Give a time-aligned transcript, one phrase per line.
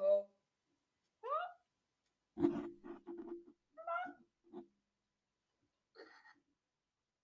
[0.00, 0.26] Oh.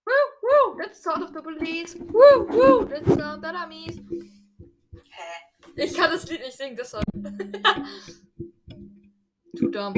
[0.07, 1.95] Woo, woo, that's the sound of the police.
[1.97, 3.55] Woo, woo, that's the sound that.
[3.55, 3.91] Hä?
[5.77, 7.05] Ich kann das Lied nicht singen, deshalb.
[9.57, 9.95] Too dumb.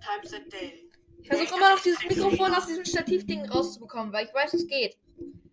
[0.00, 0.90] Times a day.
[1.20, 4.96] Ich versuche immer noch dieses Mikrofon aus diesem Stativding rauszubekommen, weil ich weiß, es geht.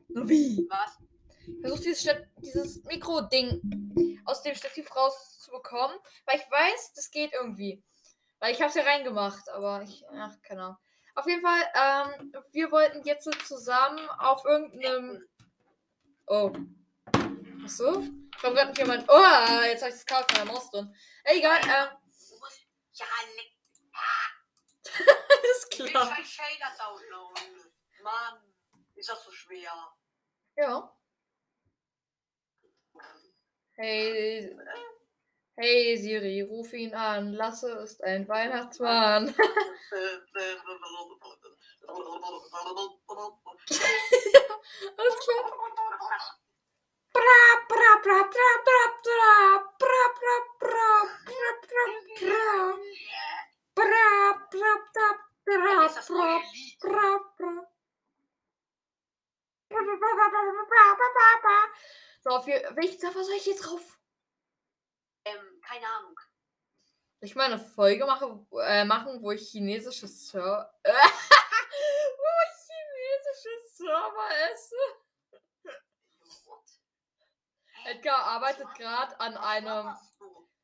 [0.10, 0.68] Na wie?
[0.70, 0.98] Was?
[1.46, 7.84] Ich versuche dieses, dieses Mikro-Ding aus dem Stativ rauszubekommen, weil ich weiß, das geht irgendwie.
[8.40, 10.78] Weil ich habe es ja reingemacht, aber ich, ach, keine Ahnung.
[11.16, 15.28] Auf jeden Fall, ähm, wir wollten jetzt so zusammen auf irgendeinem.
[16.28, 16.52] Oh.
[17.14, 18.02] Ach so?
[18.36, 19.06] Ich habe gerade nicht jemand.
[19.08, 20.96] Oh, jetzt habe ich das Kabel von der Maus drin.
[21.24, 21.98] Egal, ähm.
[22.96, 23.06] Ja,
[25.78, 26.16] Wie klar.
[26.16, 27.72] scheiß Shader downloaden.
[28.04, 28.44] Mann,
[28.96, 29.72] ist das so schwer.
[30.58, 30.94] Ja.
[33.84, 34.48] Hey,
[35.58, 37.34] hey Siri, ruf ihn an.
[37.34, 39.28] Lasse ist ein Weihnachtsmann.
[39.28, 39.36] Alles
[45.20, 45.44] klar.
[47.12, 50.92] Bra, bra, bra, bra, bra, bra, bra, bra, bra,
[51.28, 51.84] bra, bra,
[52.22, 52.56] bra.
[53.76, 54.08] Bra,
[54.50, 55.10] bra, bra, bra,
[55.44, 55.92] bra,
[56.80, 57.52] bra, bra.
[59.70, 59.82] Bra,
[61.42, 61.60] bra,
[62.24, 64.00] So, auf welchen Server soll ich jetzt drauf?
[65.26, 66.18] Ähm, keine Ahnung.
[67.20, 70.74] Ich meine Folge mache, äh, machen, wo ich chinesische Server.
[70.86, 70.92] wo
[72.46, 74.76] ich chinesische Server esse.
[77.86, 79.94] Edgar arbeitet gerade an einem.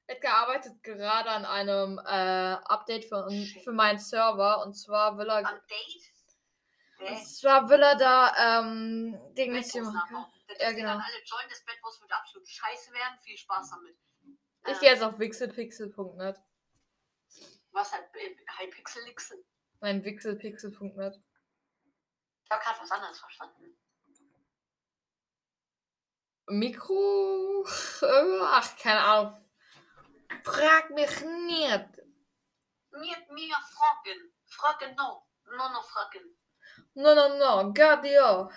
[0.07, 3.29] Edgar arbeitet gerade an einem äh, Update für,
[3.63, 4.63] für meinen Server.
[4.65, 5.45] Und zwar will er.
[5.45, 7.11] Am Date?
[7.11, 10.25] Und zwar will er da ähm, Dinge machen.
[10.49, 10.93] Das Ja, genau.
[10.93, 13.19] Dann alle join, das Bettwurst wird absolut scheiße werden.
[13.19, 13.95] Viel Spaß damit.
[14.65, 16.37] Ich Ähm, gehe jetzt auf wixelpixel.net.
[17.71, 19.45] Was hat äh, Hypixelixel?
[19.81, 21.21] Nein, wixelpixel.net.
[22.43, 23.77] Ich habe gerade was anderes verstanden.
[26.47, 27.63] Mikro.
[28.41, 29.45] Ach, keine Ahnung.
[30.43, 31.89] Frag mich nicht.
[32.91, 34.33] Mir, mir fragen.
[34.47, 35.27] Fragen no.
[35.45, 36.35] No, no, fragen.
[36.95, 37.71] No, no, no.
[37.71, 38.49] Gadio.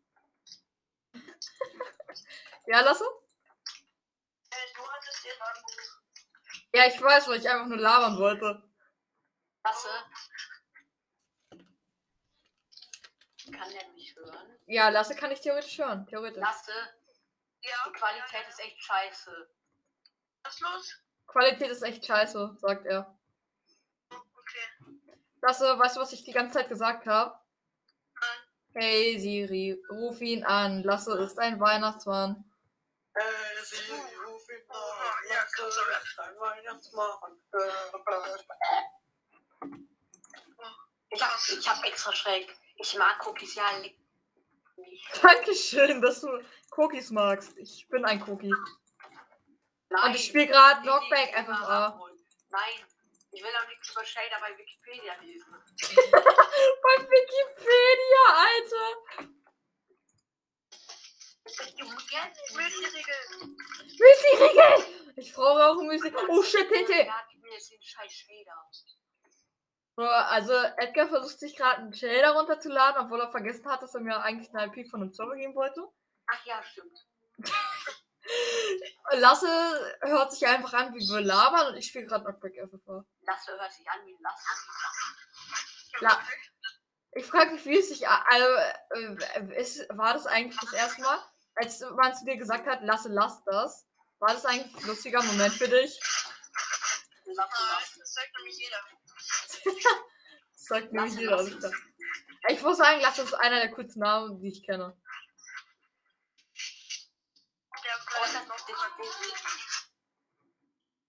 [2.67, 3.05] Ja, Lasse?
[4.51, 6.01] Äh, du hattest ihr Anruf.
[6.75, 8.63] Ja, ich weiß, weil ich einfach nur labern wollte.
[9.65, 9.89] Lasse.
[13.53, 14.59] Kann der mich hören?
[14.67, 16.07] Ja, Lasse kann ich theoretisch hören.
[16.07, 16.41] Theoretisch.
[16.41, 16.73] Lasse.
[17.65, 19.51] Die Qualität ist echt scheiße.
[20.45, 21.03] Was ist los?
[21.27, 23.19] Qualität ist echt scheiße, sagt er.
[24.11, 24.99] Okay.
[25.41, 27.39] Lasse, weißt du, was ich die ganze Zeit gesagt habe?
[28.75, 30.83] Hey Siri, ruf ihn an.
[30.83, 32.45] Lasse ist ein Weihnachtsmann.
[33.15, 33.21] Äh,
[33.65, 33.93] sie
[34.27, 35.03] ruf ihn an.
[35.57, 37.35] Du das ein Weihnachtsmann?
[41.11, 42.57] Ich hab, ich hab extra schräg.
[42.77, 43.99] Ich mag Cookies ja nicht.
[45.21, 46.43] Dankeschön, dass du
[46.77, 47.57] Cookies magst.
[47.59, 48.55] Ich bin ein Cookie.
[49.93, 50.05] Nein.
[50.11, 52.01] Und ich spiele gerade Knockback einfach die- A.
[52.51, 52.87] Nein.
[53.35, 55.55] Ich will auch nichts über Shader bei Wikipedia lesen.
[56.83, 59.33] Bei Wikipedia, Alter.
[63.99, 65.13] Müsli-Riegel.
[65.17, 66.13] Ich brauche auch Müsli.
[66.29, 66.69] Oh shit.
[69.97, 74.01] So, Also Edgar versucht sich gerade einen Shader runterzuladen, obwohl er vergessen hat, dass er
[74.01, 75.87] mir eigentlich eine IP von einem Server geben wollte.
[76.27, 77.07] Ach ja, stimmt.
[79.13, 83.05] Lasse hört sich einfach an, wie wir labern und ich spiele gerade Knockback FFA.
[83.23, 84.47] Lasse hört sich an wie Lasse.
[86.01, 86.21] La
[87.15, 88.09] ich frage mich, wie es sich.
[88.09, 88.47] Also,
[88.91, 91.19] äh, ist, war das eigentlich das erste Mal,
[91.57, 93.87] als man zu dir gesagt hat, Lasse, lass das?
[94.19, 96.01] War das eigentlich ein lustiger Moment für dich?
[97.25, 97.99] Lasse, Lasse.
[97.99, 98.79] das sagt nämlich jeder.
[100.55, 101.45] Das sagt nämlich jeder.
[102.49, 104.97] Ich muss sagen, Lasse ist einer der coolsten Namen, die ich kenne.
[107.93, 108.63] Oh, noch.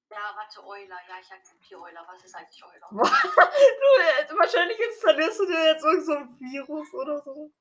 [0.09, 1.00] Ja, warte, Euler.
[1.07, 2.06] Ja, ich akzeptiere Euler.
[2.07, 2.88] Was ist eigentlich Euler?
[4.30, 7.51] Du, wahrscheinlich installierst du dir jetzt irgend so ein Virus oder so.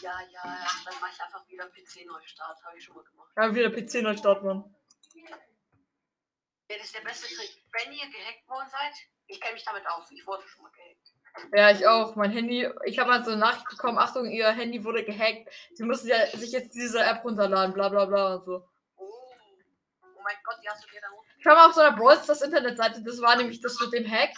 [0.00, 0.42] Ja, ja.
[0.84, 2.62] Dann mache ich einfach wieder PC-Neustart.
[2.64, 3.32] Habe ich schon mal gemacht.
[3.36, 4.76] Ja, wieder PC neu starten, Mann.
[5.14, 7.64] Ja, das ist der beste Trick.
[7.72, 8.94] Wenn ihr gehackt worden seid,
[9.26, 10.10] ich kenne mich damit aus.
[10.10, 11.15] Ich wurde schon mal gehackt.
[11.52, 12.16] Ja, ich auch.
[12.16, 15.48] Mein Handy, ich habe mal so eine Nachricht bekommen, Achtung, ihr Handy wurde gehackt.
[15.74, 18.64] Sie müssen ja sich jetzt diese App runterladen, bla bla bla und so.
[18.96, 19.04] Oh.
[19.04, 21.30] Oh mein Gott, die hast du dir da unten.
[21.38, 24.10] Ich war mal auf so einer Brawl Stars Internetseite, das war nämlich das mit dem
[24.10, 24.30] Hack.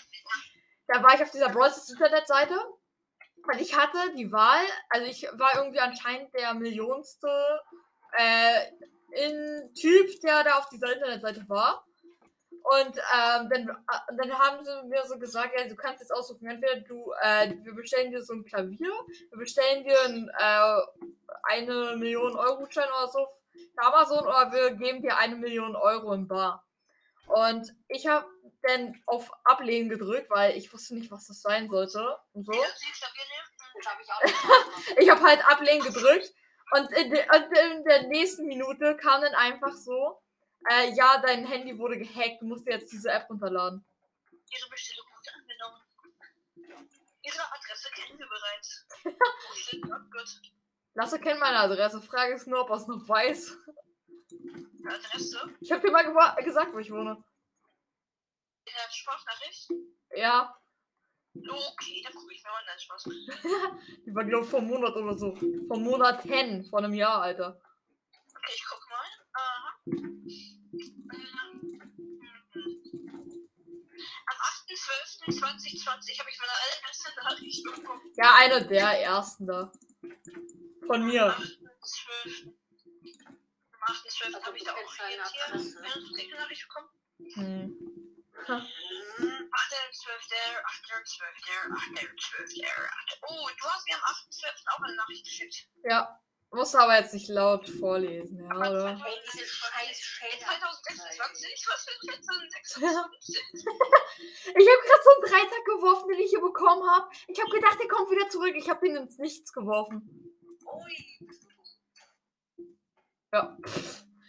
[0.86, 2.54] Da war ich auf dieser Brawl Stars Internetseite
[3.50, 7.28] und ich hatte die Wahl, also ich war irgendwie anscheinend der millionste
[8.12, 8.66] äh,
[9.12, 11.87] in Typ, der da auf dieser Internetseite war.
[12.70, 16.46] Und ähm, dann, äh, dann haben sie mir so gesagt, ja, du kannst jetzt aussuchen,
[16.48, 18.92] entweder du, äh, wir bestellen dir so ein Klavier,
[19.30, 20.80] wir bestellen dir ein, äh,
[21.44, 23.26] eine Million Euro Gutschein oder so
[23.74, 26.62] für Amazon oder wir geben dir eine Million Euro in Bar.
[27.28, 28.26] Und ich habe
[28.62, 32.18] dann auf Ablehnen gedrückt, weil ich wusste nicht, was das sein sollte.
[32.32, 32.52] Und so.
[34.98, 36.34] Ich habe halt Ablehnen gedrückt.
[36.72, 40.20] Und in, de, und in der nächsten Minute kam dann einfach so,
[40.70, 43.84] äh, ja, dein Handy wurde gehackt, du musst dir jetzt diese App runterladen.
[44.50, 45.82] Ihre Bestellung wurde angenommen.
[47.22, 48.86] Ihre Adresse kennen wir bereits.
[49.50, 50.28] Oh shit, not good.
[50.94, 52.00] Lasse kennt meine Adresse.
[52.02, 53.56] Frage ist nur, ob er es noch weiß.
[54.86, 57.22] Adresse Ich habe dir mal gewa- gesagt, wo ich wohne.
[58.64, 59.68] in der Sprachnachricht.
[60.16, 60.54] Ja,
[61.34, 62.78] Okay, dann gucke ich mir mal an.
[62.80, 63.04] Spaß.
[64.06, 65.36] die war, glaube ich, vor einem Monat oder so.
[65.36, 67.60] Vor Monaten, vor einem Jahr, Alter.
[68.34, 69.06] Okay, ich guck mal.
[69.38, 69.70] Aha.
[74.26, 74.36] Am
[75.28, 78.02] 8.12.2020 habe ich meine allererste Nachricht bekommen.
[78.16, 79.70] Ja, eine der ersten da.
[80.86, 81.24] Von mir.
[81.26, 82.52] 8.12.
[83.72, 84.42] Am 8.12.
[84.44, 86.88] habe ich da auch jetzt hier eine Nachricht bekommen.
[87.34, 87.76] Hm.
[88.46, 88.58] 8.12.
[88.58, 89.78] 8.12.
[91.94, 92.64] 8.12.
[93.28, 94.68] Oh, du hast mir am 8.12.
[94.74, 95.68] auch eine Nachricht geschickt.
[95.84, 98.90] Ja, muss aber jetzt nicht laut vorlesen, ja, oder?
[98.90, 100.46] Ey, diese scheiß Shader.
[100.46, 101.66] 2026?
[101.68, 103.38] Was für 2026?
[104.56, 107.08] Ich habe gerade so einen Dreitag geworfen, den ich hier bekommen habe.
[107.26, 108.54] Ich habe gedacht, der kommt wieder zurück.
[108.56, 110.34] Ich habe den ins Nichts geworfen.
[110.64, 111.28] Ui.
[113.32, 113.56] Ja.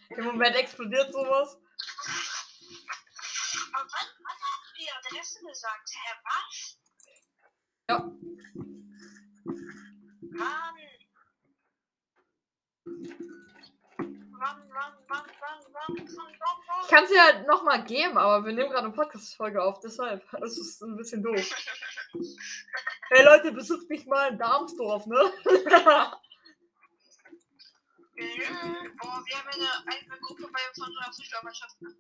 [0.10, 1.58] Im Moment explodiert sowas.
[3.74, 5.90] Aber wann, wann hast du die Adresse gesagt?
[6.04, 6.78] Herr was?
[7.90, 7.98] Ja.
[10.22, 10.30] Mann.
[10.32, 10.76] Wann, wann, wann, wann, wann, wann,
[12.86, 12.89] wann,
[16.82, 20.24] Ich kann es ja nochmal geben, aber wir nehmen gerade eine Podcast-Folge auf, deshalb.
[20.32, 21.50] Das ist ein bisschen doof.
[23.12, 25.18] Hey Leute, besucht mich mal in Darmsdorf, ne?
[28.20, 28.98] Mhm.
[29.00, 31.82] Boah, wir haben ja eine eigene Gruppe bei von so einer Fußballmannschaft.
[31.82, 31.96] ne?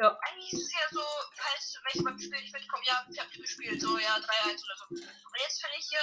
[0.00, 0.18] Ja.
[0.18, 1.02] Eigentlich ist es ja so,
[1.36, 4.86] falls welche beim Spiel nicht mitkommen, ja, ich hab gespielt, so, ja, 3-1 oder so.
[4.88, 6.00] Und jetzt finde ich hier,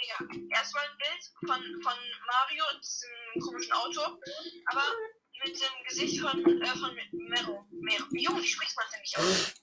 [0.00, 0.16] Digga,
[0.54, 3.10] erstmal ein Bild von, von Mario diesem
[3.40, 4.20] komischen Auto,
[4.66, 4.84] aber
[5.44, 7.66] mit dem Gesicht von, äh, von Mero.
[7.70, 8.04] Mero.
[8.10, 9.54] Junge, wie spricht man denn nicht aus?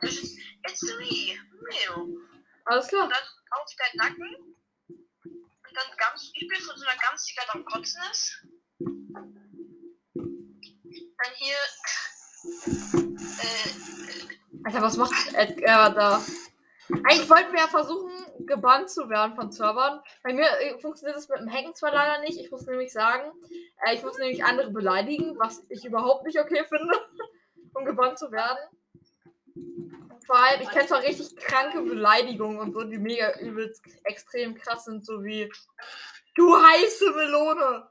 [0.00, 0.38] Das ist,
[0.68, 1.38] it's me,
[1.68, 2.08] Mero.
[2.66, 3.04] Alles klar.
[3.04, 4.56] Und dann auf deinen Nacken.
[4.88, 8.46] Und dann ganz übel von so einer Gans, die gerade am Kotzen ist.
[11.18, 11.56] Dann hier.
[13.42, 13.70] Äh,
[14.64, 16.24] Alter, was macht Edgar da?
[16.88, 18.12] Eigentlich wollten wir ja versuchen,
[18.46, 20.00] gebannt zu werden von Servern.
[20.22, 22.38] Bei mir äh, funktioniert das mit dem Hacken zwar leider nicht.
[22.38, 23.32] Ich muss nämlich sagen,
[23.84, 26.94] äh, ich muss nämlich andere beleidigen, was ich überhaupt nicht okay finde,
[27.74, 28.58] um gebannt zu werden.
[30.26, 34.84] Vor allem, ich kenne zwar richtig kranke Beleidigungen und so, die mega übelst extrem krass
[34.84, 35.50] sind, so wie
[36.34, 37.88] Du heiße Melone!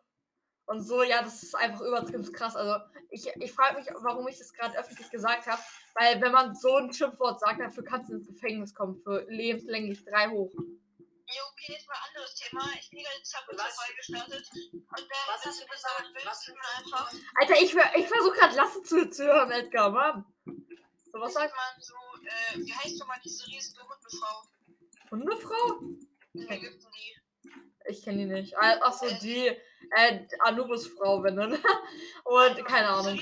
[0.67, 2.55] Und so, ja, das ist einfach übertrieben krass.
[2.55, 5.61] Also, ich, ich frage mich, warum ich das gerade öffentlich gesagt habe.
[5.93, 8.99] Weil, wenn man so ein Schimpfwort sagt, dafür kannst du ins Gefängnis kommen.
[9.03, 10.51] Für lebenslänglich drei hoch.
[11.27, 12.61] Ja, okay, jetzt mal ein anderes Thema.
[12.79, 13.95] Ich bin gerade Subway Was?
[13.97, 14.49] gestartet.
[14.73, 16.03] Und da Was hast du gesagt?
[16.13, 17.13] Was willst du mir einfach.
[17.35, 20.25] Alter, ich, ich versuche gerade Lasse zu, zu hören, Edgar, Mann.
[20.45, 21.93] So, was sagt man so,
[22.25, 24.43] äh, wie heißt doch mal diese riesige Hundefrau?
[25.11, 25.79] Hundefrau?
[26.33, 27.49] In Ägypten, die.
[27.87, 28.57] Ich kenne die nicht.
[28.57, 29.55] Ah, Ach so, die
[29.91, 31.53] äh, Anubis-Frau, wenn dann.
[32.23, 33.19] Und keine Ahnung.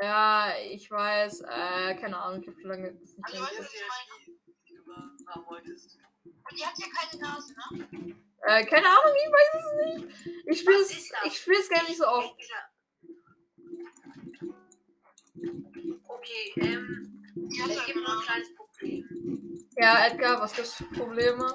[0.00, 1.40] Ja, ich weiß.
[1.42, 2.92] Äh, keine Ahnung, ich habe schon lange.
[2.92, 5.98] nicht Also, weißt du, ich die du haben wolltest.
[6.24, 8.14] Und die hat ja keine Nase, ne?
[8.42, 10.46] Äh, keine Ahnung, ich weiß es nicht.
[10.46, 12.34] Ich spiele es, ich spiele es gar nicht so oft.
[16.08, 18.57] Okay, ähm, ja gibt nur ein kleines Problem.
[18.80, 21.54] Ja, Edgar, was gibt's für Probleme?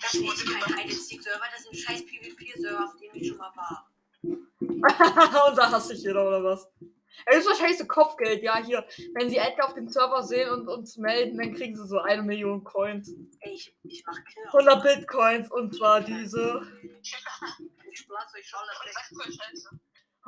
[0.00, 3.90] Das ist kein Hide-and-Seek-Server, das ist ein scheiß PvP-Server, auf dem ich schon mal war.
[4.22, 6.68] Und da hasst sich jeder, oder was?
[7.26, 8.86] Es ist wahrscheinlich so Kopfgeld, ja, hier.
[9.14, 12.22] Wenn sie Edgar auf dem Server sehen und uns melden, dann kriegen sie so eine
[12.22, 13.12] Million Coins.
[13.40, 14.44] Ey, ich, ich mach Kill.
[14.46, 16.62] 100 Bitcoins, und zwar diese.
[17.90, 19.70] Ich platz euch schon scheiße.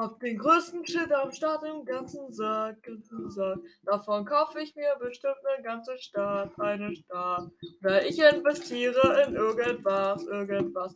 [0.00, 3.58] Hab den größten Shit am Start im ganzen Sack, ganzen Sack.
[3.82, 7.50] Davon kaufe ich mir bestimmt eine ganze Stadt, eine Stadt.
[7.82, 10.94] Weil ich investiere in irgendwas, irgendwas.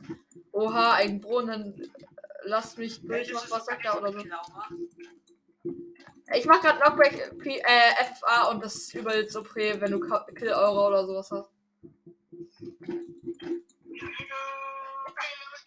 [0.52, 1.92] Oha, ein Brunnen.
[2.44, 4.20] Lass mich durch, mach was er oder so.
[6.34, 10.00] Ich mach grad Knockback P äh, FFA und das ist übel so prä, wenn du
[10.34, 11.50] Kill Euro oder sowas hast.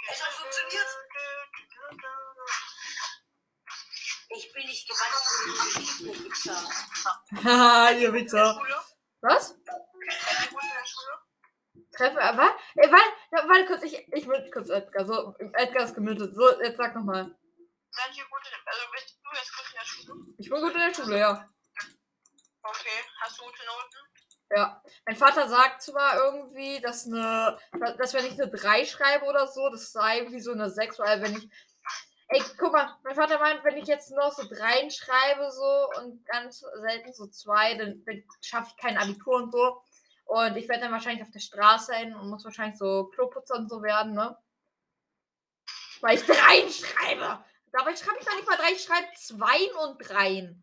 [0.09, 1.06] Es hat funktioniert.
[4.29, 4.67] Nicht den
[6.25, 6.55] Wichser.
[7.43, 8.61] Haha, ihr Wichser.
[9.21, 9.55] Was?
[11.95, 12.55] Treffe, aber.
[12.75, 15.05] Ey, warte, ja, warte kurz, ich, ich will kurz Edgar.
[15.05, 16.35] So, Edgar ist gemütet.
[16.35, 17.35] So, jetzt sag nochmal.
[17.91, 20.35] Seid ihr gut in also bist du jetzt gut in der Schule?
[20.37, 21.49] Ich bin gut in der Schule, ja.
[22.63, 23.97] Okay, hast du gute Noten?
[24.49, 24.81] Ja.
[25.05, 27.57] Mein Vater sagt zwar irgendwie, dass eine,
[27.97, 31.21] dass wenn ich eine 3 schreibe oder so, das sei wie so eine 6, weil
[31.21, 31.49] wenn ich.
[32.29, 36.25] Ey, guck mal, mein Vater meint, wenn ich jetzt noch so 3 schreibe so und
[36.25, 38.03] ganz selten so 2, dann,
[38.41, 39.81] schaffe ich kein Abitur und so.
[40.25, 43.69] Und ich werde dann wahrscheinlich auf der Straße hin und muss wahrscheinlich so Kloputzer und
[43.69, 44.37] so werden, ne?
[46.01, 46.35] Weil ich 3
[46.69, 47.43] schreibe.
[47.71, 50.55] Dabei schreibe ich doch nicht mal 3, ich schreibe 2 und 3.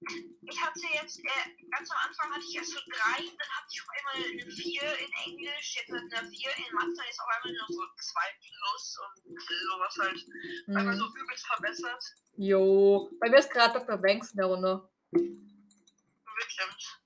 [0.00, 3.82] Ich hatte jetzt, äh, ganz am Anfang hatte ich erst so drei, dann hatte ich
[3.82, 7.52] auf einmal eine 4 in Englisch, jetzt mit einer 4 in Mathe ist auf einmal
[7.52, 10.26] nur so 2 plus und sowas halt.
[10.68, 11.00] Einmal Hm.
[11.00, 12.04] so übelst verbessert.
[12.36, 13.10] Jo.
[13.20, 13.96] Bei mir ist gerade Dr.
[13.98, 14.88] Banks in der Runde.
[15.10, 17.00] Bestimmt.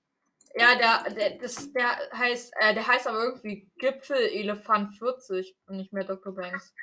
[0.55, 5.95] Ja, der, der, das, der heißt, äh, der heißt aber irgendwie Gipfelelefant 40 und nicht
[5.95, 6.35] mehr Dr.
[6.35, 6.75] Banks.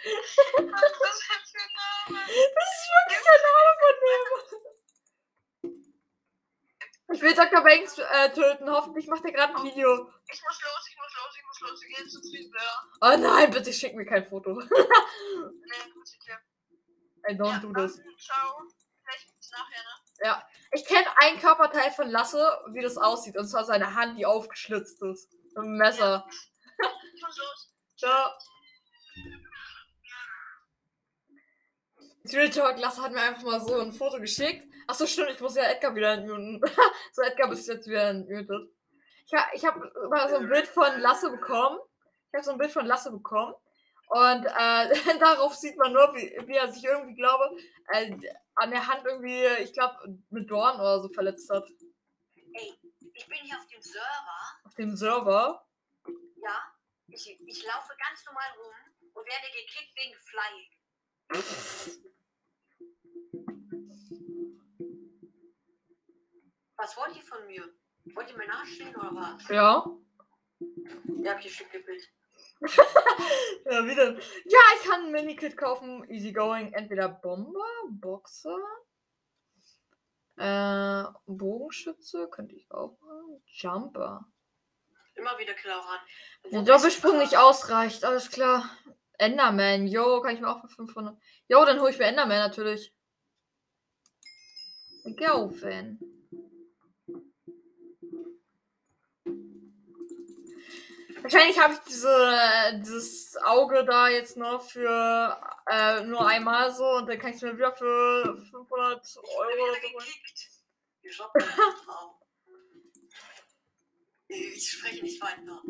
[0.02, 2.20] Was ist das für ein Name?
[2.26, 4.26] Das ist wirklich der Name von dem.
[7.14, 7.62] Ich will Dr.
[7.62, 8.70] Banks äh, töten.
[8.70, 10.10] Hoffentlich macht er gerade ein Video.
[10.28, 11.82] Ich muss los, ich muss los, ich muss los.
[11.82, 12.72] Wir gehen zum Friseur.
[13.00, 14.54] Oh nein, bitte schick mir kein Foto.
[14.62, 16.40] Nee, gut, dir.
[17.28, 17.96] I don't do this.
[17.96, 18.62] dann Ciao.
[19.04, 20.42] Vielleicht bis nachher, ne?
[20.72, 23.36] Ich kenne ein Körperteil von Lasse, wie das aussieht.
[23.36, 25.32] Und zwar seine Hand, die aufgeschlitzt ist.
[25.32, 26.26] Mit einem Messer.
[27.14, 27.74] Ich muss los.
[27.96, 28.32] Ciao.
[32.30, 34.66] Real Talk, Lasse hat mir einfach mal so ein Foto geschickt.
[34.86, 36.60] Achso, stimmt, ich muss ja Edgar wieder entmuten.
[37.12, 38.70] so, Edgar bist jetzt wieder entmutet.
[39.26, 41.78] Ich, ha, ich habe mal so ein Bild von Lasse bekommen.
[42.28, 43.54] Ich habe so ein Bild von Lasse bekommen.
[44.08, 47.56] Und äh, darauf sieht man nur, wie, wie er sich irgendwie, glaube
[47.88, 48.14] äh,
[48.54, 49.96] an der Hand irgendwie, ich glaube,
[50.30, 51.66] mit Dorn oder so verletzt hat.
[52.52, 52.78] Ey,
[53.14, 54.60] ich bin hier auf dem Server.
[54.64, 55.66] Auf dem Server.
[56.36, 56.74] Ja,
[57.08, 58.74] ich, ich laufe ganz normal rum
[59.14, 60.81] und werde gekickt wegen Flying.
[66.76, 67.72] Was wollt ihr von mir?
[68.14, 69.48] Wollt ihr mir nachstehen oder was?
[69.48, 69.86] Ja.
[70.58, 72.08] Ihr habt hier Stück gebildet.
[73.64, 74.20] Ja, wie denn?
[74.44, 76.04] Ja, ich kann ein Minikit kaufen.
[76.10, 76.72] Easy going.
[76.74, 78.58] Entweder Bomber, Boxer,
[80.36, 83.42] äh, Bogenschütze, könnte ich auch machen.
[83.46, 84.26] Jumper.
[85.14, 86.00] Immer wieder Klauran.
[86.50, 88.68] Der Doppelsprung nicht ausreicht, alles klar.
[89.22, 91.16] Enderman, yo, kann ich mir auch für 500.
[91.48, 92.92] Jo, dann hole ich mir Enderman natürlich.
[95.16, 95.98] Gaufen.
[101.22, 107.08] Wahrscheinlich habe ich diese, dieses Auge da jetzt noch für äh, nur einmal so und
[107.08, 109.62] dann kann ich es mir wieder für 500 Ich wurde Euro
[109.94, 110.06] holen.
[114.28, 115.62] Ich spreche nicht weiter.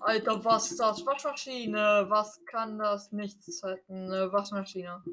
[0.00, 1.04] Alter, was ist das?
[1.04, 2.06] Waschmaschine.
[2.08, 3.78] Was kann das nicht sein?
[3.88, 5.02] Eine Waschmaschine.
[5.04, 5.12] Wo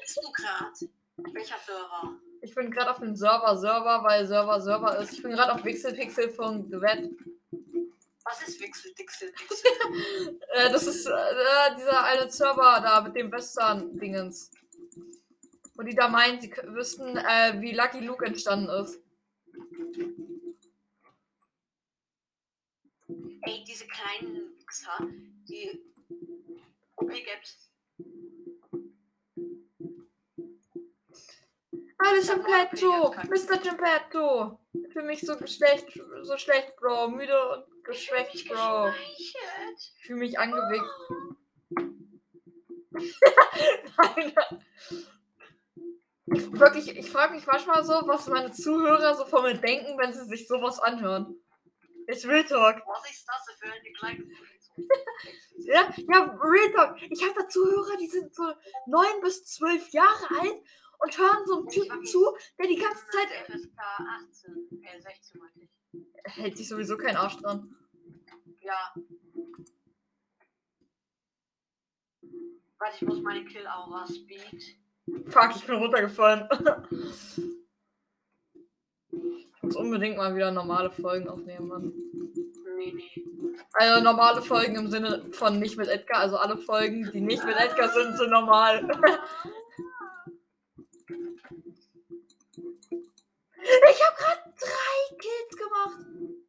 [0.00, 0.92] bist du gerade?
[1.32, 2.18] Welcher Server?
[2.42, 5.14] Ich bin gerade auf dem Server Server, weil Server Server ist.
[5.14, 7.10] Ich bin gerade auf wixelpixel.web.
[8.24, 10.40] Was ist Wixel, Dixel, Dixel?
[10.54, 14.50] Äh, das ist äh, dieser eine Server da mit dem Western-Dingens.
[15.74, 19.00] Wo die da meinen, sie wüssten, äh, wie Lucky Luke entstanden ist.
[23.46, 24.98] Ey, diese kleinen Wichser,
[25.48, 25.82] die
[26.96, 27.70] OP-Gaps.
[31.98, 33.14] Alles im Petto!
[33.28, 33.58] Mr.
[33.58, 34.60] Geppetto!
[34.92, 37.08] Für mich so schlecht, so schlecht, Bro.
[37.08, 38.92] Müde und geschwächt, Bro.
[39.18, 39.34] Ich
[40.00, 40.84] fühle mich angewickt.
[43.96, 44.34] Nein.
[46.26, 50.12] Ich, wirklich, ich frage mich manchmal so, was meine Zuhörer so von mir denken, wenn
[50.12, 51.43] sie sich sowas anhören.
[52.06, 52.82] Ich will Talk.
[52.86, 54.24] Was ist das für eine kleine
[55.58, 57.02] Ja, ja, Real Talk.
[57.10, 58.42] Ich habe da Zuhörer, die sind so
[58.86, 60.62] neun bis zwölf Jahre alt
[60.98, 63.28] und hören so einem Typen zu, der die ganze Zeit.
[63.46, 65.70] FSK 18, äh 16 meinte ich.
[66.24, 67.74] Hält sich sowieso kein Arsch dran.
[68.60, 68.94] Ja.
[72.78, 74.76] Warte, ich muss meine Kill-Aura Speed.
[75.28, 76.48] Fuck, ich bin runtergefallen.
[79.56, 81.92] Ich muss unbedingt mal wieder normale Folgen aufnehmen, Mann.
[82.76, 83.24] Nee, nee.
[83.72, 87.56] Also normale Folgen im Sinne von nicht mit Edgar, also alle Folgen, die nicht mit
[87.56, 88.86] Edgar sind, sind normal.
[93.66, 96.43] Ich habe gerade drei Kills gemacht.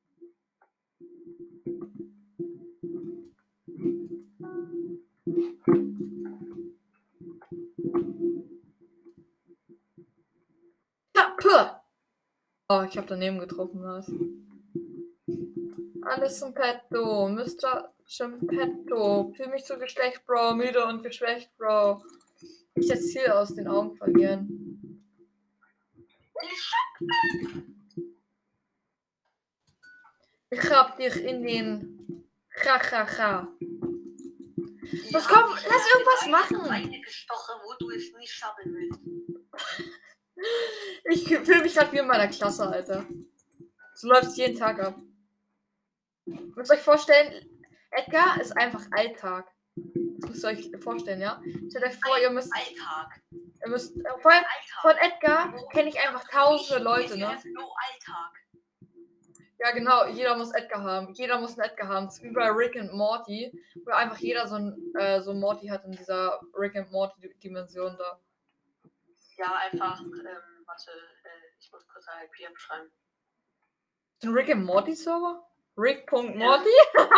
[12.95, 14.10] Ich habe daneben getroffen, was?
[16.01, 17.93] Alles im Petto, Mr.
[18.08, 19.34] Chimpetto.
[19.36, 20.53] Fühl mich zu Geschlecht, Bro.
[20.53, 22.01] Müde und geschwächt, Bro.
[22.73, 25.03] Ich das Ziel aus den Augen verlieren.
[30.49, 32.29] Ich hab dich in den.
[32.63, 33.47] Cha, cha, cha.
[35.12, 36.69] Was, komm, ich lass irgendwas machen.
[36.69, 39.05] Beine gestochen, wo du es nicht schaffen willst.
[41.08, 43.06] Ich fühle mich gerade wie in meiner Klasse, Alter.
[43.94, 44.96] So läuft es jeden Tag ab.
[46.26, 47.48] Ihr müsst euch vorstellen,
[47.91, 49.48] Edgar ist einfach Alltag.
[49.76, 51.41] Das müsst ihr euch vorstellen, ja?
[51.70, 53.22] Stellt euch vor, ihr müsst, Alltag.
[53.32, 54.44] ihr müsst, äh, vor allem
[54.82, 57.38] von Edgar kenne ich einfach tausende Leute, ne?
[59.60, 61.13] Ja, genau, jeder muss Edgar haben.
[61.13, 62.06] Jeder muss einen Edgar haben.
[62.08, 63.52] Das ist wie bei Rick und Morty,
[63.86, 68.20] wo einfach jeder so ein, äh, so Morty hat in dieser Rick and Morty-Dimension da.
[69.38, 72.91] Ja, einfach, ähm, warte, äh, ich muss kurz eine IP schreiben.
[74.23, 75.47] Ein Rick and Morty-Server?
[75.77, 76.69] Rick.morty?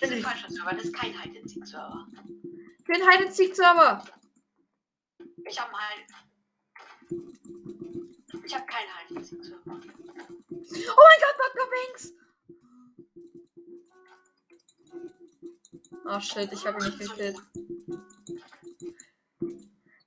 [0.00, 2.06] Das ist ein falscher Server, das ist kein Hide-and-Seek-Server.
[2.78, 4.02] Ich bin Hide and Seek Server.
[5.48, 6.06] Ich habe halt.
[8.44, 9.62] Ich habe keinen Hide-and-Seek-Server.
[9.64, 11.70] Oh mein Gott, Dr.
[11.70, 12.12] Banks!
[16.04, 17.38] Ah shit, ich habe ihn nicht gekillt.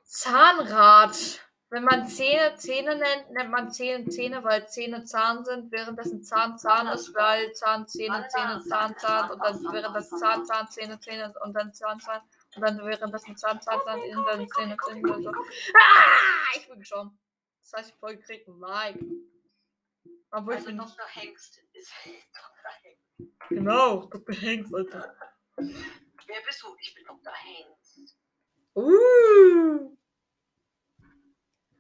[0.04, 1.45] Zahnrad.
[1.72, 6.58] Wenn man Zähne Zähne nennt, nennt man Zähne Zähne, weil Zähne Zahn sind, währenddessen Zahn
[6.58, 11.34] Zahn ist, weil Zahn Zähne Zähne Zahn Zahn und dann währenddessen Zahn Zahn Zähne Zähne
[11.44, 12.22] und dann Zahn Zahn
[12.56, 15.30] und dann währenddessen Zahn Zahn Zahn und dann Zähne Zähne und so.
[15.30, 17.20] Ah, ich bin gestorben.
[17.64, 19.00] Das heißt, ich voll gekriegt Like.
[20.32, 21.06] Obwohl ich Also bin Dr.
[21.08, 22.72] Hengst ist Dr.
[22.82, 23.40] Hengst.
[23.50, 24.36] Genau, Dr.
[24.36, 25.16] Hanks, Alter.
[25.58, 26.76] Wer bist du?
[26.80, 27.34] Ich bin Dr.
[27.34, 28.18] Hengst.
[28.76, 29.96] Uh.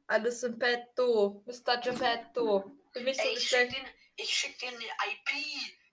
[0.07, 1.43] Alles im Petto.
[1.45, 1.77] Mr.
[1.77, 2.71] Geppetto.
[2.93, 3.77] Für mich so Ey, ich schick, geschlecht.
[3.77, 5.29] dir, ich schick dir eine IP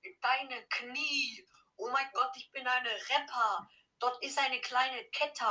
[0.02, 1.46] in deine Knie.
[1.76, 3.68] Oh mein Gott, ich bin eine Rapper.
[3.98, 5.44] Dort ist eine kleine Kette.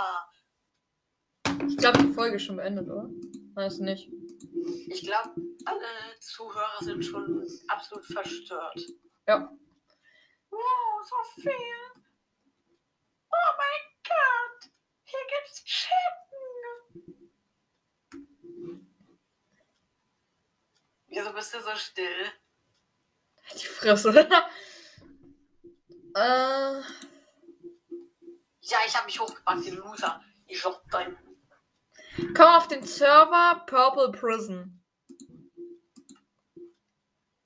[1.68, 3.10] Ich glaube, die Folge ist schon beendet, oder?
[3.66, 4.10] Ist nicht.
[4.88, 5.34] Ich glaube,
[5.66, 8.80] alle Zuhörer sind schon absolut verstört.
[9.28, 9.52] Ja.
[10.50, 11.52] Wow, so viel.
[13.32, 14.72] Oh mein Gott.
[15.06, 16.21] Hier gibt's Schippen.
[21.12, 22.32] Wieso bist du so still?
[23.54, 24.10] Die Fresse.
[26.16, 26.82] äh,
[28.62, 30.24] Ja, ich habe mich hochgepackt, den Loser.
[30.46, 31.18] Ich hab dein.
[32.34, 34.82] Komm auf den Server Purple Prison.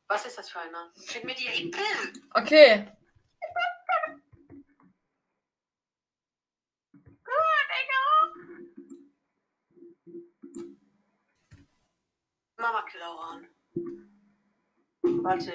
[0.07, 0.93] Was ist das für einer?
[1.03, 1.75] Schick mir die IP.
[2.35, 2.91] Okay.
[12.57, 13.54] Mama Kill Aura an.
[15.01, 15.51] Warte.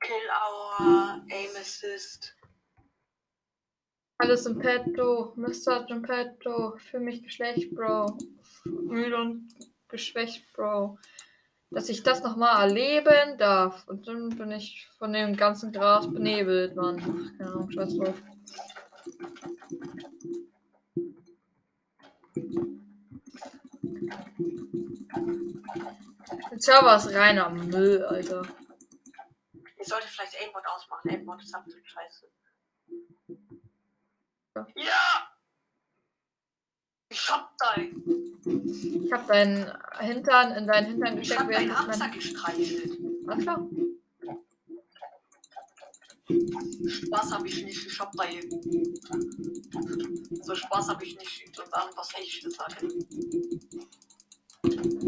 [0.00, 2.34] Kill Aura, Aim Assist.
[4.18, 5.32] Alles im Petto.
[5.36, 5.86] Mr.
[6.02, 6.76] Petto.
[6.78, 8.18] Für mich Geschlecht, Bro.
[8.64, 9.48] Müde und
[9.88, 10.98] geschwächt, Bro.
[11.70, 13.86] Dass ich das nochmal erleben darf.
[13.86, 16.98] Und dann bin ich von dem ganzen Gras benebelt, Mann.
[17.38, 18.22] Keine Ahnung, scheiß drauf.
[26.30, 28.42] Der Server ist reiner Müll, Alter.
[29.78, 31.10] Ich sollte vielleicht Aimbot ausmachen.
[31.10, 32.26] Aimbot ist absolut scheiße.
[34.74, 35.32] Ja.
[37.10, 38.02] Ich hab dein.
[39.04, 41.88] Ich hab deinen Hintern in deinen Hintern Ich gesteckt, hab während deinen ich mein...
[41.88, 42.98] Hamster gestreichelt.
[43.26, 43.68] Alles klar.
[46.88, 47.86] Spaß hab ich nicht.
[47.86, 48.50] Ich hab dein.
[50.42, 51.42] So Spaß hab ich nicht.
[51.46, 52.88] Ich soll sagen, was echt sagen.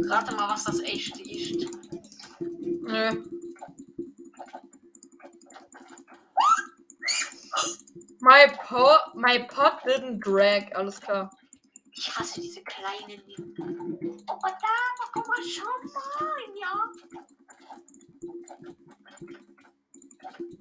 [0.08, 1.68] Rate mal, was das echte ist.
[2.40, 3.10] Nö.
[8.20, 10.74] My pot, my pot didn't drag.
[10.74, 11.30] Alles klar.
[11.92, 13.22] Ich hasse diese kleinen.
[14.28, 16.92] Oh, da, guck mal, schau mal, ja.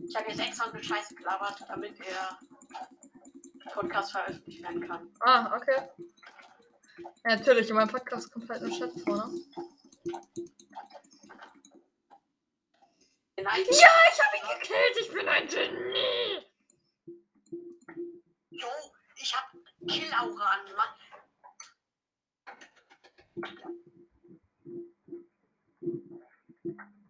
[0.07, 2.39] Ich habe jetzt extra eine Scheiße gelabert, damit er
[3.73, 5.07] Podcast veröffentlicht werden kann.
[5.19, 5.89] Ah, okay.
[7.25, 9.41] Ja, natürlich, in meinem Podcast kommt halt ein Chat vor, ne?
[13.38, 14.97] Ja, ich habe ihn gekillt.
[15.01, 16.45] Ich bin ein Genie.
[18.49, 18.67] Jo,
[19.15, 19.51] ich hab
[19.88, 20.93] Kill-Aura an, Mann.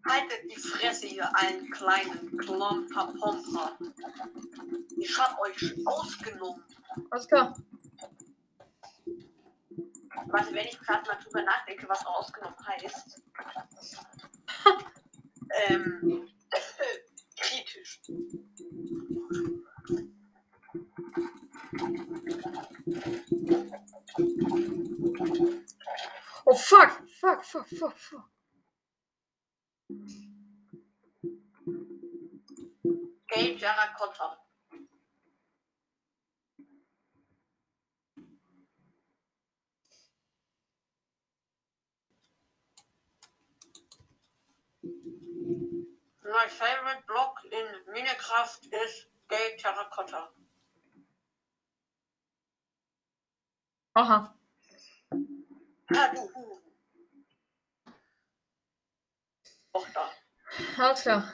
[0.08, 3.78] Haltet die Fresse, ihr allen kleinen Klomper-Pomper.
[4.98, 6.64] Ich hab euch ausgenommen.
[7.10, 7.56] Alles klar.
[10.32, 13.22] Warte, wenn ich gerade mal drüber nachdenke, was ausgenommen heißt.
[15.68, 16.30] ähm,
[17.38, 18.02] kritisch.
[26.46, 27.02] Oh, fuck.
[27.20, 28.30] Fuck, fuck, fuck, fuck.
[33.60, 34.38] Terracotta.
[46.24, 47.66] My favorite block in
[48.50, 50.28] Minecraft is Gay Terracotta.
[53.96, 54.34] Aha.
[55.94, 56.22] Ah, du.
[56.34, 56.60] Hu.
[59.74, 60.10] Doch da.
[60.78, 61.34] Alles klar.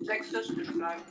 [0.00, 1.02] Sexistisch bleiben.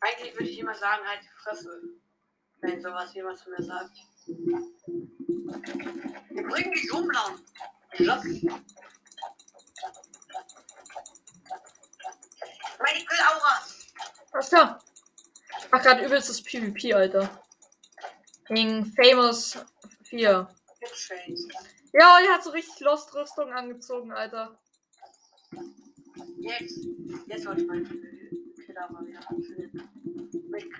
[0.00, 1.82] Eigentlich würde ich immer sagen, halt die Fresse.
[2.60, 3.96] Wenn sowas jemand zu mir sagt.
[4.26, 4.46] Wir
[6.48, 7.08] bringen dich um,
[12.94, 13.06] Laun.
[13.10, 13.18] Ja.
[13.18, 13.62] Medical Aura.
[14.32, 14.78] Alles klar.
[15.58, 17.42] Ich mach grad übelstes PvP, Alter.
[18.48, 19.58] Gegen Famous
[20.04, 20.48] 4.
[20.80, 21.48] Hipshades.
[21.92, 24.58] Ja, die hat so richtig Lost-Rüstung angezogen, Alter.
[26.38, 26.78] Jetzt.
[27.26, 27.86] Jetzt wollte ich meinen
[28.66, 29.70] Killer mal wieder anfühlen.